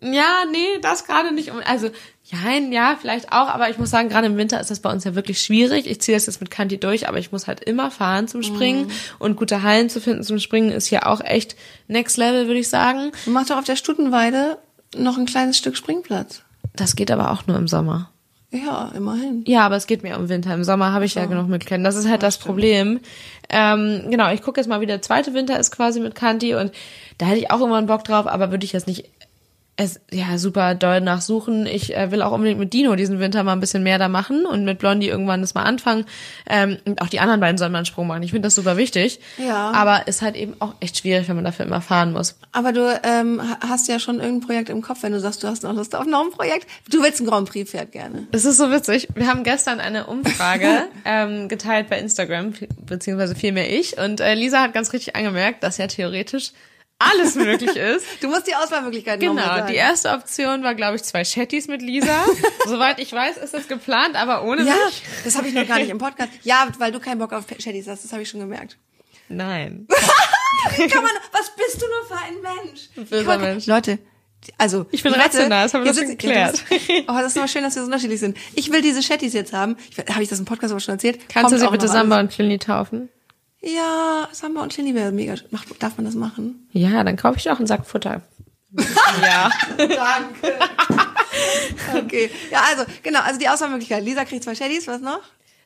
[0.00, 1.50] Ja, nee, das gerade nicht.
[1.64, 1.90] Also,
[2.30, 5.04] ja, ja, vielleicht auch, aber ich muss sagen, gerade im Winter ist das bei uns
[5.04, 5.86] ja wirklich schwierig.
[5.86, 8.86] Ich ziehe das jetzt mit Kanti durch, aber ich muss halt immer fahren zum Springen
[8.86, 8.92] mhm.
[9.18, 12.68] und gute Hallen zu finden zum Springen ist hier auch echt next level, würde ich
[12.68, 13.12] sagen.
[13.24, 14.58] Du machst doch auf der Stutenweide
[14.94, 16.42] noch ein kleines Stück Springplatz.
[16.76, 18.10] Das geht aber auch nur im Sommer.
[18.50, 19.44] Ja, immerhin.
[19.46, 20.54] Ja, aber es geht mir um Winter.
[20.54, 21.84] Im Sommer habe ich ja, ja genug mit Ken.
[21.84, 23.00] Das ist halt das, das Problem.
[23.50, 26.72] Ähm, genau, ich gucke jetzt mal, wie der zweite Winter ist quasi mit Kanti und
[27.18, 29.10] da hätte ich auch immer einen Bock drauf, aber würde ich jetzt nicht
[29.80, 31.64] es ja super doll nachsuchen.
[31.64, 34.44] Ich äh, will auch unbedingt mit Dino diesen Winter mal ein bisschen mehr da machen
[34.44, 36.04] und mit Blondie irgendwann das mal anfangen.
[36.50, 38.24] Ähm, und auch die anderen beiden sollen mal einen Sprung machen.
[38.24, 39.20] Ich finde das super wichtig.
[39.38, 39.70] Ja.
[39.70, 42.36] Aber ist halt eben auch echt schwierig, wenn man dafür immer fahren muss.
[42.50, 45.62] Aber du ähm, hast ja schon irgendein Projekt im Kopf, wenn du sagst, du hast
[45.62, 46.66] noch Lust auf noch ein Projekt.
[46.90, 48.26] Du willst ein Grand Prix Pferd gerne.
[48.32, 49.06] Das ist so witzig.
[49.14, 52.52] Wir haben gestern eine Umfrage ähm, geteilt bei Instagram,
[52.84, 53.96] beziehungsweise vielmehr ich.
[53.96, 56.50] Und äh, Lisa hat ganz richtig angemerkt, dass ja theoretisch
[56.98, 58.04] alles möglich ist.
[58.20, 62.24] Du musst die Auswahlmöglichkeiten Genau, die erste Option war, glaube ich, zwei Chatties mit Lisa.
[62.66, 65.02] Soweit ich weiß, ist das geplant, aber ohne Ja, mich.
[65.24, 66.30] das habe ich noch gar nicht im Podcast.
[66.42, 68.76] Ja, weil du keinen Bock auf Chattys hast, das habe ich schon gemerkt.
[69.28, 69.86] Nein.
[70.76, 72.34] Wie kann man, was bist du nur für ein
[72.64, 72.88] Mensch?
[73.08, 73.66] böser Wie kann- Mensch.
[73.66, 73.98] Leute,
[74.56, 76.64] also Ich bin Wette- rational, das haben wir schon ja, geklärt.
[76.70, 78.36] das- Oh, das ist aber schön, dass wir so unterschiedlich sind.
[78.54, 79.76] Ich will diese Chatties jetzt haben.
[80.10, 81.18] Habe ich das im Podcast aber schon erzählt?
[81.28, 83.08] Kannst Kommt du sie bitte Samba und Clini taufen?
[83.60, 85.34] Ja, Samba und Chili wäre mega.
[85.50, 86.68] Macht, darf man das machen?
[86.72, 88.22] Ja, dann kaufe ich auch einen Sack Futter.
[89.22, 89.50] ja.
[89.76, 90.58] Danke.
[91.96, 92.30] okay.
[92.50, 94.04] Ja, also, genau, also die Auswahlmöglichkeit.
[94.04, 95.20] Lisa kriegt zwei Chatties, was noch?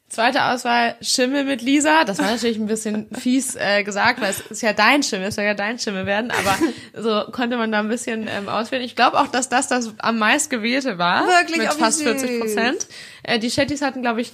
[0.08, 2.04] Zweite Auswahl, Schimmel mit Lisa.
[2.04, 5.36] Das war natürlich ein bisschen fies äh, gesagt, weil es ist ja dein Schimmel, es
[5.36, 6.58] soll ja dein Schimmel werden, aber
[7.02, 8.84] so konnte man da ein bisschen ähm, auswählen.
[8.84, 11.26] Ich glaube auch, dass das das am meist gewählte war.
[11.26, 11.56] Wirklich?
[11.56, 12.20] Mit Oh, fast süß.
[12.20, 12.86] 40 Prozent.
[13.22, 14.32] Äh, die Chatties hatten, glaube ich,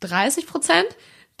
[0.00, 0.86] 30 Prozent.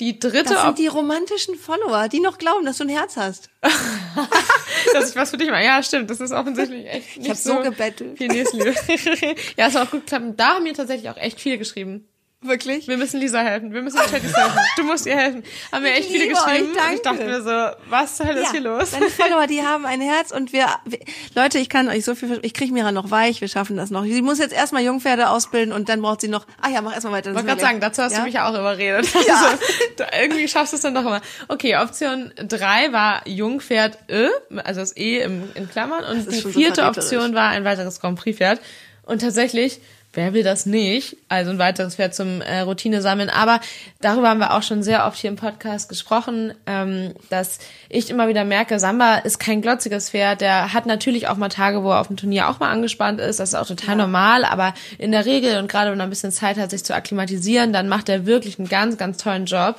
[0.00, 3.48] Die dritte, Das sind die romantischen Follower, die noch glauben, dass du ein Herz hast.
[4.92, 5.64] dass ich was für dich mache.
[5.64, 6.10] Ja, stimmt.
[6.10, 8.18] Das ist offensichtlich echt nicht hab so gebettelt.
[8.18, 8.74] Viel Nächstenliebe.
[9.56, 10.24] ja, ist auch gut geklappt.
[10.24, 12.06] Und Da haben mir tatsächlich auch echt viele geschrieben.
[12.46, 12.88] Wirklich?
[12.88, 13.72] Wir müssen Lisa helfen.
[13.72, 14.58] Wir müssen Chatties helfen.
[14.76, 15.42] Du musst ihr helfen.
[15.72, 16.70] Haben Ich echt viele geschrieben.
[16.76, 18.90] euch, ich dachte mir so, was zur Hölle ist hier los?
[18.90, 20.98] Deine Follower, die haben ein Herz und wir, wir
[21.34, 24.04] Leute, ich kann euch so viel, ich kriege Mira noch weich, wir schaffen das noch.
[24.04, 27.14] Sie muss jetzt erstmal Jungpferde ausbilden und dann braucht sie noch, ah ja, mach erstmal
[27.14, 27.30] weiter.
[27.30, 28.18] Ich wollte gerade sagen, dazu hast ja?
[28.18, 29.06] du mich ja auch überredet.
[29.26, 29.36] Ja.
[29.46, 29.58] Also,
[29.98, 31.20] du, irgendwie schaffst du es dann doch immer.
[31.48, 34.28] Okay, Option drei war Jungpferd Ö,
[34.64, 36.04] also das E im, in Klammern.
[36.04, 36.84] Und die vierte.
[36.84, 38.60] Option war ein weiteres Grand Prix Pferd.
[39.06, 39.80] Und tatsächlich,
[40.12, 41.16] wer will das nicht?
[41.28, 43.30] Also ein weiteres Pferd zum äh, Routine sammeln.
[43.30, 43.60] Aber
[44.00, 48.26] darüber haben wir auch schon sehr oft hier im Podcast gesprochen, ähm, dass ich immer
[48.26, 50.40] wieder merke, Samba ist kein glotziges Pferd.
[50.40, 53.38] Der hat natürlich auch mal Tage, wo er auf dem Turnier auch mal angespannt ist.
[53.38, 54.44] Das ist auch total normal.
[54.44, 57.72] Aber in der Regel und gerade wenn er ein bisschen Zeit hat, sich zu akklimatisieren,
[57.72, 59.76] dann macht er wirklich einen ganz, ganz tollen Job.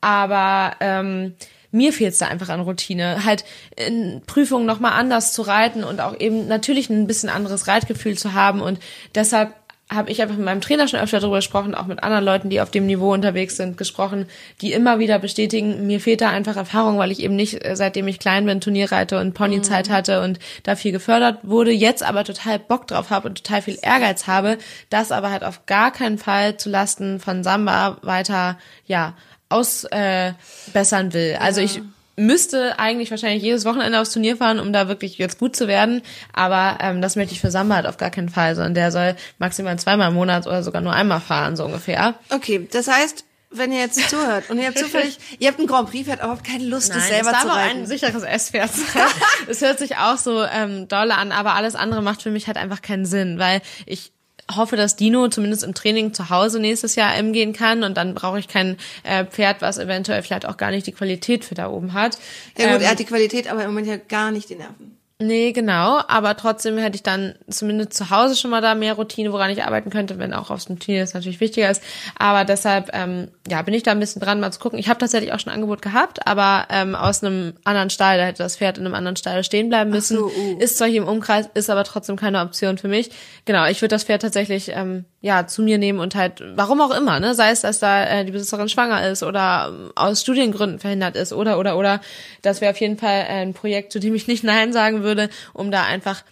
[0.00, 1.34] Aber ähm,
[1.74, 3.24] mir fehlt es da einfach an Routine.
[3.24, 3.44] Halt
[3.76, 8.32] in Prüfungen nochmal anders zu reiten und auch eben natürlich ein bisschen anderes Reitgefühl zu
[8.32, 8.62] haben.
[8.62, 8.78] Und
[9.14, 9.54] deshalb
[9.90, 12.60] habe ich einfach mit meinem Trainer schon öfter darüber gesprochen, auch mit anderen Leuten, die
[12.60, 14.26] auf dem Niveau unterwegs sind, gesprochen,
[14.60, 18.08] die immer wieder bestätigen, mir fehlt da einfach Erfahrung, weil ich eben nicht, äh, seitdem
[18.08, 22.24] ich klein bin, Turnier reite und Ponyzeit hatte und da viel gefördert wurde, jetzt aber
[22.24, 24.56] total Bock drauf habe und total viel Ehrgeiz habe,
[24.88, 29.14] das aber halt auf gar keinen Fall zu Lasten von Samba weiter, ja,
[29.54, 31.36] ausbessern äh, will.
[31.40, 31.80] Also ich
[32.16, 36.02] müsste eigentlich wahrscheinlich jedes Wochenende aufs Turnier fahren, um da wirklich jetzt gut zu werden.
[36.32, 39.16] Aber ähm, das möchte ich für Samba halt auf gar keinen Fall, sondern der soll
[39.38, 42.14] maximal zweimal im Monat oder sogar nur einmal fahren, so ungefähr.
[42.30, 45.90] Okay, das heißt, wenn ihr jetzt zuhört und ihr habt zufällig, ihr habt ein Grand
[45.90, 47.80] Prix Pferd, aber habt keine Lust, es selber es zu darf auch reiten.
[47.80, 48.70] ein sicheres S-Pferd.
[49.48, 52.56] Es hört sich auch so ähm, dolle an, aber alles andere macht für mich halt
[52.56, 54.12] einfach keinen Sinn, weil ich
[54.54, 58.14] hoffe, dass Dino zumindest im Training zu Hause nächstes Jahr M gehen kann und dann
[58.14, 61.68] brauche ich kein äh, Pferd, was eventuell vielleicht auch gar nicht die Qualität für da
[61.68, 62.18] oben hat.
[62.58, 64.98] Ja gut, Ähm, er hat die Qualität, aber im Moment ja gar nicht die Nerven.
[65.20, 69.32] Nee, genau, aber trotzdem hätte ich dann zumindest zu Hause schon mal da mehr Routine,
[69.32, 71.84] woran ich arbeiten könnte, wenn auch aufs Turnier das natürlich wichtiger ist.
[72.18, 74.76] Aber deshalb, ähm, ja, bin ich da ein bisschen dran, mal zu gucken.
[74.76, 78.24] Ich habe tatsächlich auch schon ein Angebot gehabt, aber ähm, aus einem anderen Stall, da
[78.24, 80.16] hätte das Pferd in einem anderen Stall stehen bleiben müssen.
[80.16, 80.58] so, uh.
[80.58, 83.10] Ist zwar hier im Umkreis, ist aber trotzdem keine Option für mich.
[83.44, 86.94] Genau, ich würde das Pferd tatsächlich ähm, ja zu mir nehmen und halt, warum auch
[86.94, 90.78] immer, ne, sei es, dass da äh, die Besitzerin schwanger ist oder ähm, aus Studiengründen
[90.78, 92.02] verhindert ist oder oder oder,
[92.42, 95.30] das wäre auf jeden Fall äh, ein Projekt, zu dem ich nicht nein sagen würde,
[95.54, 96.24] um da einfach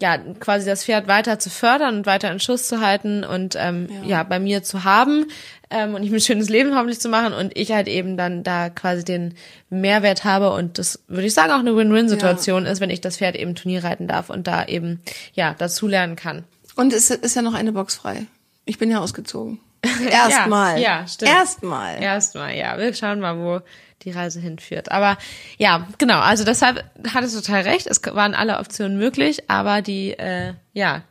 [0.00, 3.88] ja quasi das Pferd weiter zu fördern und weiter in Schuss zu halten und ähm,
[4.04, 4.24] ja.
[4.24, 5.26] bei mir zu haben
[5.70, 8.42] ähm, und ich mir ein schönes Leben hoffentlich zu machen und ich halt eben dann
[8.42, 9.34] da quasi den
[9.68, 13.36] Mehrwert habe und das würde ich sagen auch eine Win-Win-Situation ist, wenn ich das Pferd
[13.36, 15.00] eben Turnier reiten darf und da eben
[15.34, 16.42] ja dazulernen kann.
[16.74, 18.26] Und es ist ja noch eine Box frei.
[18.70, 19.58] Ich bin ja ausgezogen.
[20.10, 20.80] Erstmal.
[20.80, 21.32] ja, stimmt.
[21.32, 22.00] Erstmal.
[22.00, 22.78] Erstmal, ja.
[22.78, 23.60] Wir schauen mal, wo
[24.02, 24.92] die Reise hinführt.
[24.92, 25.18] Aber
[25.58, 26.20] ja, genau.
[26.20, 27.88] Also deshalb hattest du total recht.
[27.88, 31.02] Es waren alle Optionen möglich, aber die, äh, ja,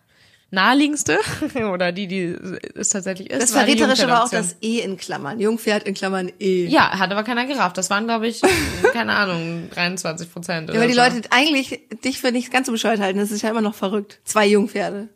[0.52, 1.20] naheliegendste
[1.74, 2.34] oder die, die
[2.76, 3.42] es tatsächlich ist.
[3.42, 5.38] Das war Verräterische war auch das E in Klammern.
[5.42, 6.66] Jungpferd in Klammern E.
[6.68, 7.78] Ja, hat aber keiner gerafft.
[7.78, 8.42] Das waren, glaube ich,
[8.94, 10.74] keine Ahnung, 23 Prozent.
[10.74, 13.20] Ja, weil die Leute eigentlich dich für nicht ganz so bescheuert halten.
[13.20, 14.20] Das ist ja immer noch verrückt.
[14.24, 15.10] Zwei Jungpferde.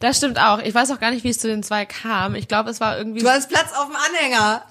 [0.00, 0.60] Das stimmt auch.
[0.60, 2.34] Ich weiß auch gar nicht, wie es zu den zwei kam.
[2.34, 3.20] Ich glaube, es war irgendwie.
[3.20, 4.64] Du hast Platz auf dem Anhänger.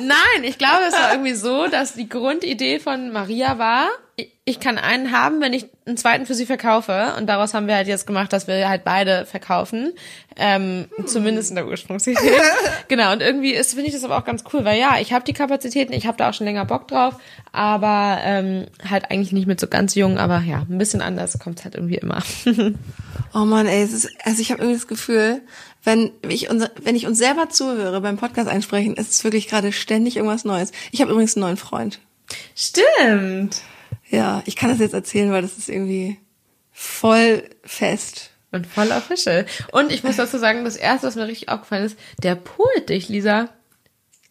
[0.00, 3.88] Nein, ich glaube, es war irgendwie so, dass die Grundidee von Maria war,
[4.44, 7.14] ich- kann einen haben, wenn ich einen zweiten für sie verkaufe.
[7.18, 9.92] Und daraus haben wir halt jetzt gemacht, dass wir halt beide verkaufen.
[10.36, 12.18] Ähm, Zumindest in der Ursprungsidee.
[12.88, 15.24] genau, und irgendwie ist, finde ich das aber auch ganz cool, weil ja, ich habe
[15.24, 17.14] die Kapazitäten, ich habe da auch schon länger Bock drauf,
[17.52, 21.64] aber ähm, halt eigentlich nicht mit so ganz jung, aber ja, ein bisschen anders kommt's
[21.64, 22.22] halt irgendwie immer.
[23.34, 25.40] Oh man, ey, es ist, also ich habe irgendwie das Gefühl,
[25.84, 29.72] wenn ich unser, wenn ich uns selber zuhöre beim Podcast einsprechen, ist es wirklich gerade
[29.72, 30.70] ständig irgendwas Neues.
[30.90, 31.98] Ich habe übrigens einen neuen Freund.
[32.54, 33.62] Stimmt.
[34.12, 36.18] Ja, ich kann das jetzt erzählen, weil das ist irgendwie
[36.70, 38.30] voll fest.
[38.52, 39.46] Und voll official.
[39.72, 43.08] Und ich muss dazu sagen, das erste, was mir richtig aufgefallen ist, der pult dich,
[43.08, 43.48] Lisa.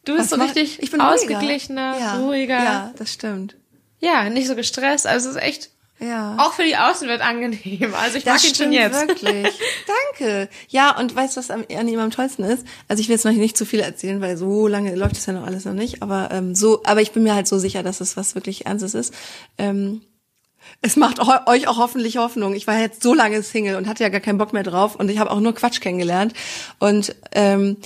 [0.05, 2.05] Du bist Was so macht- richtig ich bin ausgeglichener, ruhiger.
[2.05, 2.63] ja, ruhiger.
[2.63, 3.55] Ja, das stimmt.
[3.99, 5.07] Ja, nicht so gestresst.
[5.07, 6.35] Also es ist echt Ja.
[6.39, 7.93] auch für die Außenwelt angenehm.
[7.93, 8.99] Also ich mag Das ihn schon jetzt.
[9.07, 9.47] wirklich.
[10.17, 10.49] Danke.
[10.69, 12.65] Ja, und weißt du, was am- an ihm am tollsten ist?
[12.87, 15.33] Also ich will jetzt noch nicht zu viel erzählen, weil so lange läuft es ja
[15.33, 16.01] noch alles noch nicht.
[16.01, 18.93] Aber ähm, so, aber ich bin mir halt so sicher, dass es was wirklich Ernstes
[18.95, 19.13] ist.
[19.57, 20.01] Ähm,
[20.81, 22.53] es macht eu- euch auch hoffentlich Hoffnung.
[22.55, 25.09] Ich war jetzt so lange Single und hatte ja gar keinen Bock mehr drauf und
[25.09, 26.33] ich habe auch nur Quatsch kennengelernt.
[26.79, 27.77] Und ähm,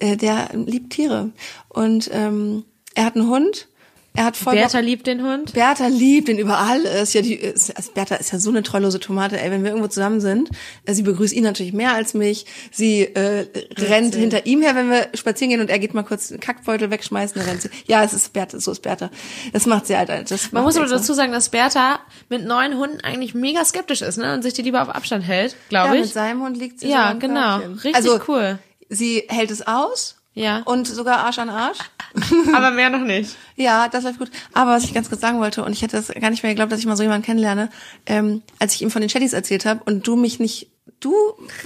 [0.00, 1.30] äh, der liebt Tiere
[1.68, 3.68] und ähm, er hat einen Hund.
[4.16, 5.54] Er hat voll Bock- Bertha liebt den Hund.
[5.54, 7.14] Bertha liebt den über alles.
[7.14, 9.40] Ja, die ist, also Bertha ist ja so eine treulose Tomate.
[9.40, 10.50] Ey, wenn wir irgendwo zusammen sind,
[10.86, 12.46] sie begrüßt ihn natürlich mehr als mich.
[12.70, 13.46] Sie äh,
[13.76, 16.92] rennt hinter ihm her, wenn wir spazieren gehen und er geht mal kurz den Kackbeutel
[16.92, 17.70] wegschmeißen, dann rennt sie.
[17.86, 19.10] Ja, es ist Bertha, so ist Bertha.
[19.52, 20.08] Das macht sie halt.
[20.30, 20.98] Das Man muss aber extra.
[21.00, 21.98] dazu sagen, dass Bertha
[22.28, 24.32] mit neuen Hunden eigentlich mega skeptisch ist, ne?
[24.34, 26.12] Und sich die lieber auf Abstand hält, ja, glaube mit ich.
[26.12, 27.58] seinem Hund liegt sie Ja, genau.
[27.58, 27.72] Körbchen.
[27.80, 28.60] Richtig also, cool.
[28.88, 30.16] Sie hält es aus.
[30.34, 30.62] Ja.
[30.64, 31.78] Und sogar Arsch an Arsch.
[32.54, 33.36] Aber mehr noch nicht.
[33.56, 34.30] Ja, das läuft gut.
[34.52, 36.72] Aber was ich ganz kurz sagen wollte, und ich hätte das gar nicht mehr geglaubt,
[36.72, 37.70] dass ich mal so jemanden kennenlerne,
[38.06, 40.68] ähm, als ich ihm von den Chattys erzählt habe und du mich nicht,
[41.00, 41.14] du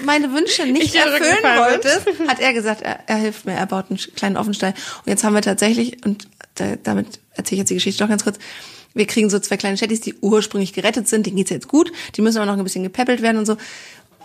[0.05, 3.99] meine Wünsche nicht erfüllen wolltest, hat er gesagt, er, er hilft mir, er baut einen
[4.15, 4.75] kleinen Offenstall.
[4.99, 8.25] Und jetzt haben wir tatsächlich, und da, damit erzähle ich jetzt die Geschichte doch ganz
[8.25, 8.39] kurz,
[8.95, 12.23] wir kriegen so zwei kleine Chattys, die ursprünglich gerettet sind, denen geht's jetzt gut, die
[12.23, 13.57] müssen aber noch ein bisschen gepäppelt werden und so.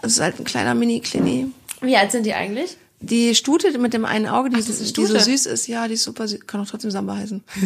[0.01, 1.47] Das ist halt ein kleiner Mini-Klini.
[1.81, 2.77] Wie alt sind die eigentlich?
[3.03, 5.19] Die Stute mit dem einen Auge, die, ist die Stute.
[5.19, 7.43] so süß ist, ja, die ist super süß, kann auch trotzdem Samba heißen.
[7.55, 7.61] die,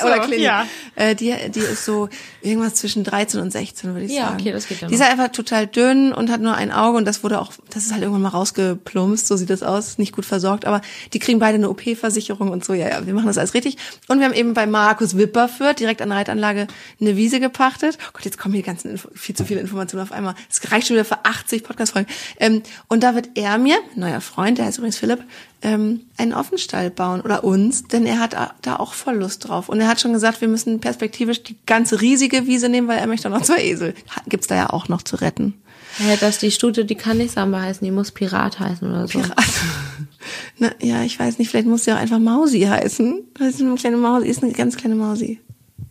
[0.00, 0.42] so, oder Clini.
[0.44, 0.66] ja.
[0.94, 2.08] Äh, die, die ist so
[2.42, 4.40] irgendwas zwischen 13 und 16, würde ich Ja, sagen.
[4.40, 6.96] okay, das geht ja Die ist halt einfach total dünn und hat nur ein Auge
[6.98, 10.14] und das wurde auch, das ist halt irgendwann mal rausgeplumpst, so sieht das aus, nicht
[10.14, 10.80] gut versorgt, aber
[11.12, 13.76] die kriegen beide eine OP-Versicherung und so, ja, ja, wir machen das alles richtig.
[14.08, 16.66] Und wir haben eben bei Markus Wipperfürth direkt an der Reitanlage
[17.00, 17.98] eine Wiese gepachtet.
[18.00, 20.34] Oh Gott, jetzt kommen hier die ganzen, Info viel zu viele Informationen auf einmal.
[20.50, 22.08] Es reicht schon wieder für 80 Podcast-Folgen.
[22.38, 25.20] Ähm, und da wird er mir, neuer Freund, der heißt übrigens Philipp,
[25.62, 29.68] ähm, einen Offenstall bauen oder uns, denn er hat da auch voll Lust drauf.
[29.68, 33.06] Und er hat schon gesagt, wir müssen perspektivisch die ganze riesige Wiese nehmen, weil er
[33.06, 33.94] möchte noch zwei Esel.
[34.28, 35.54] Gibt's da ja auch noch zu retten.
[35.98, 39.18] Ja, dass die Stute, die kann nicht Samba heißen, die muss Pirat heißen oder so.
[39.18, 39.36] Pirat.
[40.58, 43.22] Na, ja, ich weiß nicht, vielleicht muss sie auch einfach Mausi heißen.
[43.34, 45.40] Das ist eine kleine Mausi, ist eine ganz kleine Mausi.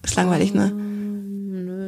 [0.04, 0.90] Ist langweilig, ne?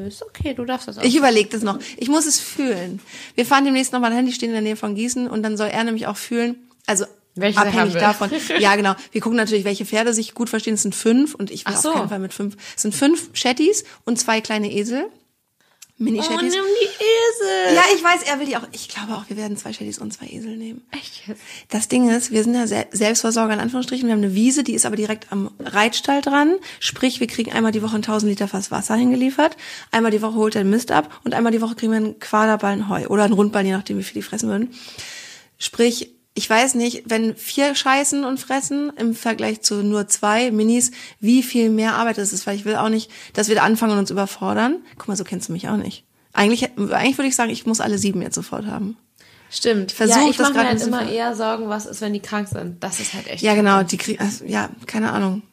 [0.03, 1.03] Nö, ist okay, du darfst das auch.
[1.03, 1.79] Ich überlege das noch.
[1.97, 2.99] Ich muss es fühlen.
[3.35, 5.67] Wir fahren demnächst nochmal dahin, die stehen in der Nähe von Gießen und dann soll
[5.67, 8.29] er nämlich auch fühlen, also Welche abhängig davon.
[8.59, 8.95] Ja, genau.
[9.11, 10.73] Wir gucken natürlich, welche Pferde sich gut verstehen.
[10.73, 11.91] Es sind fünf und ich will Ach auf so.
[11.93, 12.57] keinen Fall mit fünf.
[12.75, 15.05] Es sind fünf Shetties und zwei kleine Esel.
[16.03, 16.53] Oh, Mini-Shetties.
[16.53, 17.75] nimm die Esel.
[17.75, 18.67] ja, ich weiß, er will die auch.
[18.71, 20.81] Ich glaube auch, wir werden zwei Shetties und zwei Esel nehmen.
[20.91, 21.41] Echt jetzt?
[21.69, 24.07] Das Ding ist, wir sind ja Se- Selbstversorger in Anführungsstrichen.
[24.07, 26.55] Wir haben eine Wiese, die ist aber direkt am Reitstall dran.
[26.79, 29.57] Sprich, wir kriegen einmal die Woche ein 1000 Liter Fass Wasser hingeliefert.
[29.91, 32.19] Einmal die Woche holt er den Mist ab und einmal die Woche kriegen wir einen
[32.19, 34.69] Quaderballen Heu oder einen Rundballen, je nachdem, wie viel die fressen würden.
[35.57, 40.91] Sprich, ich weiß nicht, wenn vier scheißen und fressen im Vergleich zu nur zwei Minis,
[41.19, 43.93] wie viel mehr Arbeit das ist, weil ich will auch nicht, dass wir da anfangen
[43.93, 44.77] und uns überfordern.
[44.97, 46.05] Guck mal, so kennst du mich auch nicht.
[46.33, 48.97] Eigentlich, eigentlich würde ich sagen, ich muss alle sieben jetzt sofort haben.
[49.51, 49.91] Stimmt.
[49.91, 52.19] versuch ja, ich das mache mir gerade halt immer eher Sorgen, was ist, wenn die
[52.19, 52.83] krank sind.
[52.83, 53.43] Das ist halt echt.
[53.43, 55.43] Ja, genau, die kriegen, also, ja, keine Ahnung.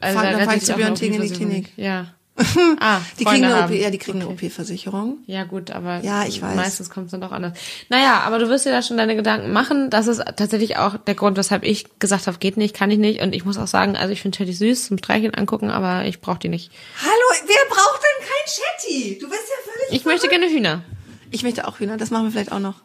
[0.00, 1.34] Also, da dann fahr rettet ich zu Tegen in die.
[1.34, 1.72] Klinik.
[1.76, 2.14] Ja.
[2.80, 3.72] Ah, Die Freunde kriegen eine haben.
[3.74, 4.26] OP, ja, die kriegen Okay.
[4.28, 5.18] eine OP-Versicherung.
[5.26, 6.56] Ja, gut, aber Ja, ich weiß.
[6.56, 7.52] meistens kommt es dann doch anders.
[7.88, 9.90] Naja, aber du wirst dir da schon deine Gedanken machen.
[9.90, 13.20] Das ist tatsächlich auch der Grund, weshalb ich gesagt habe, geht nicht, kann ich nicht.
[13.20, 16.20] Und ich muss auch sagen, also ich finde Chatty süß zum Streicheln angucken, aber ich
[16.20, 16.70] brauche die nicht.
[17.02, 19.18] Hallo, wer braucht denn kein Shetty?
[19.20, 20.82] Du bist ja völlig Ich möchte gerne Hühner.
[21.30, 22.76] Ich möchte auch Hühner, das machen wir vielleicht auch noch.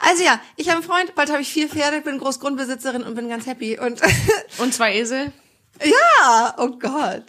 [0.00, 3.28] Also ja, ich habe einen Freund, bald habe ich vier Pferde, bin Großgrundbesitzerin und bin
[3.28, 3.78] ganz happy.
[3.78, 4.00] Und
[4.58, 5.32] Und zwei Esel.
[5.84, 7.24] ja, oh Gott.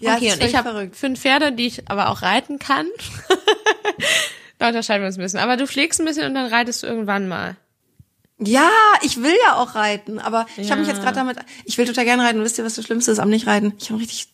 [0.00, 2.86] Ja, okay, und ich habe fünf Pferde, die ich aber auch reiten kann.
[4.58, 5.40] da unterscheiden wir uns ein bisschen.
[5.40, 7.56] Aber du pflegst ein bisschen und dann reitest du irgendwann mal.
[8.40, 8.70] Ja,
[9.02, 12.04] ich will ja auch reiten, aber ich habe mich jetzt gerade damit, ich will total
[12.04, 12.42] gerne reiten.
[12.44, 13.72] Wisst ihr, was das Schlimmste ist am nicht reiten?
[13.78, 14.28] Ich habe einen richtig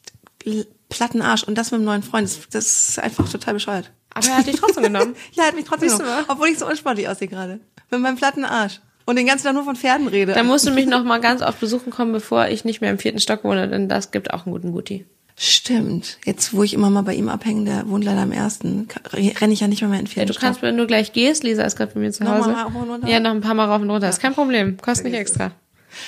[0.91, 3.91] platten Arsch und das mit einem neuen Freund, das, das ist einfach total bescheuert.
[4.13, 5.17] Aber er hat dich trotzdem genommen.
[5.33, 7.61] Ja, er hat mich trotzdem Siehst genommen, obwohl ich so unsportlich aussehe gerade.
[7.91, 8.81] Mit meinem platten Arsch.
[9.07, 10.33] Und den ganzen Tag nur von Pferden rede.
[10.33, 12.99] Da musst du mich noch mal ganz oft besuchen kommen, bevor ich nicht mehr im
[12.99, 15.07] vierten Stock wohne, denn das gibt auch einen guten Guti.
[15.37, 16.19] Stimmt.
[16.25, 19.61] Jetzt, wo ich immer mal bei ihm abhänge, der wohnt leider im ersten, renne ich
[19.61, 21.77] ja nicht mehr, mehr in Ja, vierten du kannst, wenn du gleich gehst, Lisa ist
[21.77, 22.51] gerade bei mir zu Noch Hause.
[22.53, 23.09] mal rauf und runter?
[23.09, 24.09] Ja, noch ein paar Mal rauf und runter.
[24.09, 24.77] Ist kein Problem.
[24.77, 25.51] Kostet nicht extra.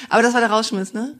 [0.09, 1.19] Aber das war der Rausschmiss, ne?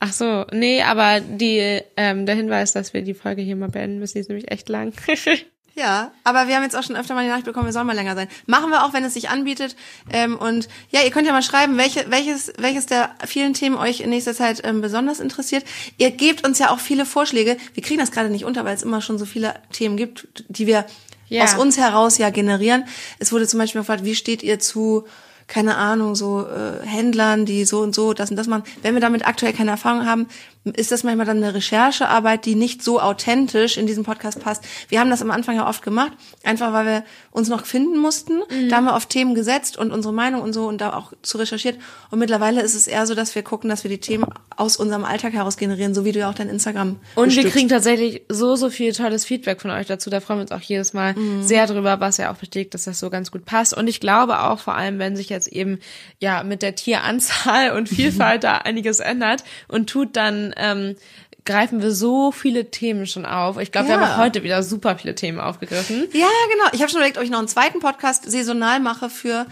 [0.00, 3.98] Ach so, nee, aber die, ähm, der Hinweis, dass wir die Folge hier mal beenden
[4.00, 4.92] müssen, die ist nämlich echt lang.
[5.74, 7.96] Ja, aber wir haben jetzt auch schon öfter mal die Nachricht bekommen, wir sollen mal
[7.96, 8.28] länger sein.
[8.46, 9.74] Machen wir auch, wenn es sich anbietet.
[10.12, 14.00] Ähm, und ja, ihr könnt ja mal schreiben, welche, welches, welches der vielen Themen euch
[14.00, 15.64] in nächster Zeit ähm, besonders interessiert.
[15.96, 17.56] Ihr gebt uns ja auch viele Vorschläge.
[17.72, 20.66] Wir kriegen das gerade nicht unter, weil es immer schon so viele Themen gibt, die
[20.66, 20.84] wir
[21.28, 21.44] Ja.
[21.44, 22.84] aus uns heraus ja generieren.
[23.18, 25.06] Es wurde zum Beispiel gefragt, wie steht ihr zu
[25.48, 28.62] keine Ahnung, so äh, Händlern, die so und so das und das machen.
[28.80, 30.26] Wenn wir damit aktuell keine Erfahrung haben,
[30.64, 34.64] ist das manchmal dann eine Recherchearbeit, die nicht so authentisch in diesen Podcast passt.
[34.88, 36.12] Wir haben das am Anfang ja oft gemacht,
[36.44, 38.38] einfach weil wir uns noch finden mussten.
[38.48, 38.68] Mhm.
[38.68, 41.38] Da haben wir auf Themen gesetzt und unsere Meinung und so und da auch zu
[41.38, 41.78] recherchiert.
[42.10, 45.04] Und mittlerweile ist es eher so, dass wir gucken, dass wir die Themen aus unserem
[45.04, 47.52] Alltag heraus generieren, so wie du ja auch dein Instagram Und wir bestückst.
[47.52, 50.10] kriegen tatsächlich so, so viel tolles Feedback von euch dazu.
[50.10, 51.42] Da freuen wir uns auch jedes Mal Mhm.
[51.42, 53.74] sehr drüber, was ja auch bestätigt, dass das so ganz gut passt.
[53.76, 55.78] Und ich glaube auch, vor allem, wenn sich jetzt eben
[56.20, 60.96] ja mit der Tieranzahl und Vielfalt da einiges ändert und tut, dann ähm,
[61.44, 63.58] greifen wir so viele Themen schon auf.
[63.58, 64.00] Ich glaube, wir Ja.
[64.00, 66.06] haben auch heute wieder super viele Themen aufgegriffen.
[66.12, 66.70] Ja, genau.
[66.72, 69.46] Ich habe schon überlegt, ob ich noch einen zweiten Podcast saisonal mache für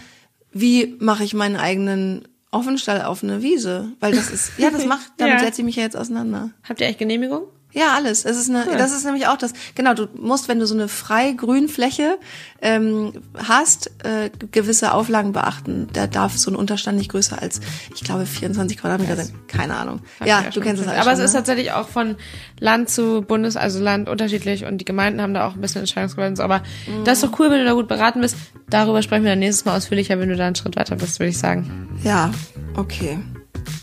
[0.53, 5.11] wie mache ich meinen eigenen Offenstall auf eine Wiese, weil das ist ja, das macht
[5.17, 5.39] damit Ja.
[5.39, 6.49] setze ich mich ja jetzt auseinander.
[6.67, 7.43] Habt ihr echt Genehmigung?
[7.73, 8.25] Ja, alles.
[8.25, 9.53] Es ist eine, das ist nämlich auch das.
[9.75, 12.17] Genau, du musst, wenn du so eine frei Grünfläche
[12.61, 13.13] ähm,
[13.47, 15.87] hast, äh, gewisse Auflagen beachten.
[15.93, 17.61] Da darf so ein Unterstand nicht größer als,
[17.95, 19.33] ich glaube, 24 Quadratmeter sein.
[19.47, 20.01] Keine Ahnung.
[20.19, 21.39] Hab Ja, ich du kennst es alles Aber schon, es ist ne?
[21.39, 22.15] tatsächlich auch von
[22.59, 26.39] Land zu Bundes, also Land unterschiedlich und die Gemeinden haben da auch ein bisschen Entscheidungsgewalt.
[26.41, 27.05] Aber Mhm.
[27.05, 28.35] das ist doch cool, wenn du da gut beraten bist.
[28.69, 31.29] Darüber sprechen wir dann nächstes Mal ausführlicher, wenn du da einen Schritt weiter bist, würde
[31.29, 31.89] ich sagen.
[32.03, 32.31] Ja,
[32.75, 33.17] okay.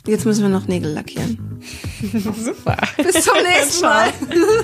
[0.08, 1.60] Jetzt müssen wir noch Nägel lackieren.
[2.02, 2.78] Super.
[2.96, 4.08] Bis zum nächsten Mal.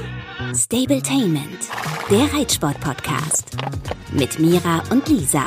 [0.56, 1.68] Stabletainment,
[2.10, 3.44] der Reitsport-Podcast.
[4.10, 5.44] Mit Mira und Lisa.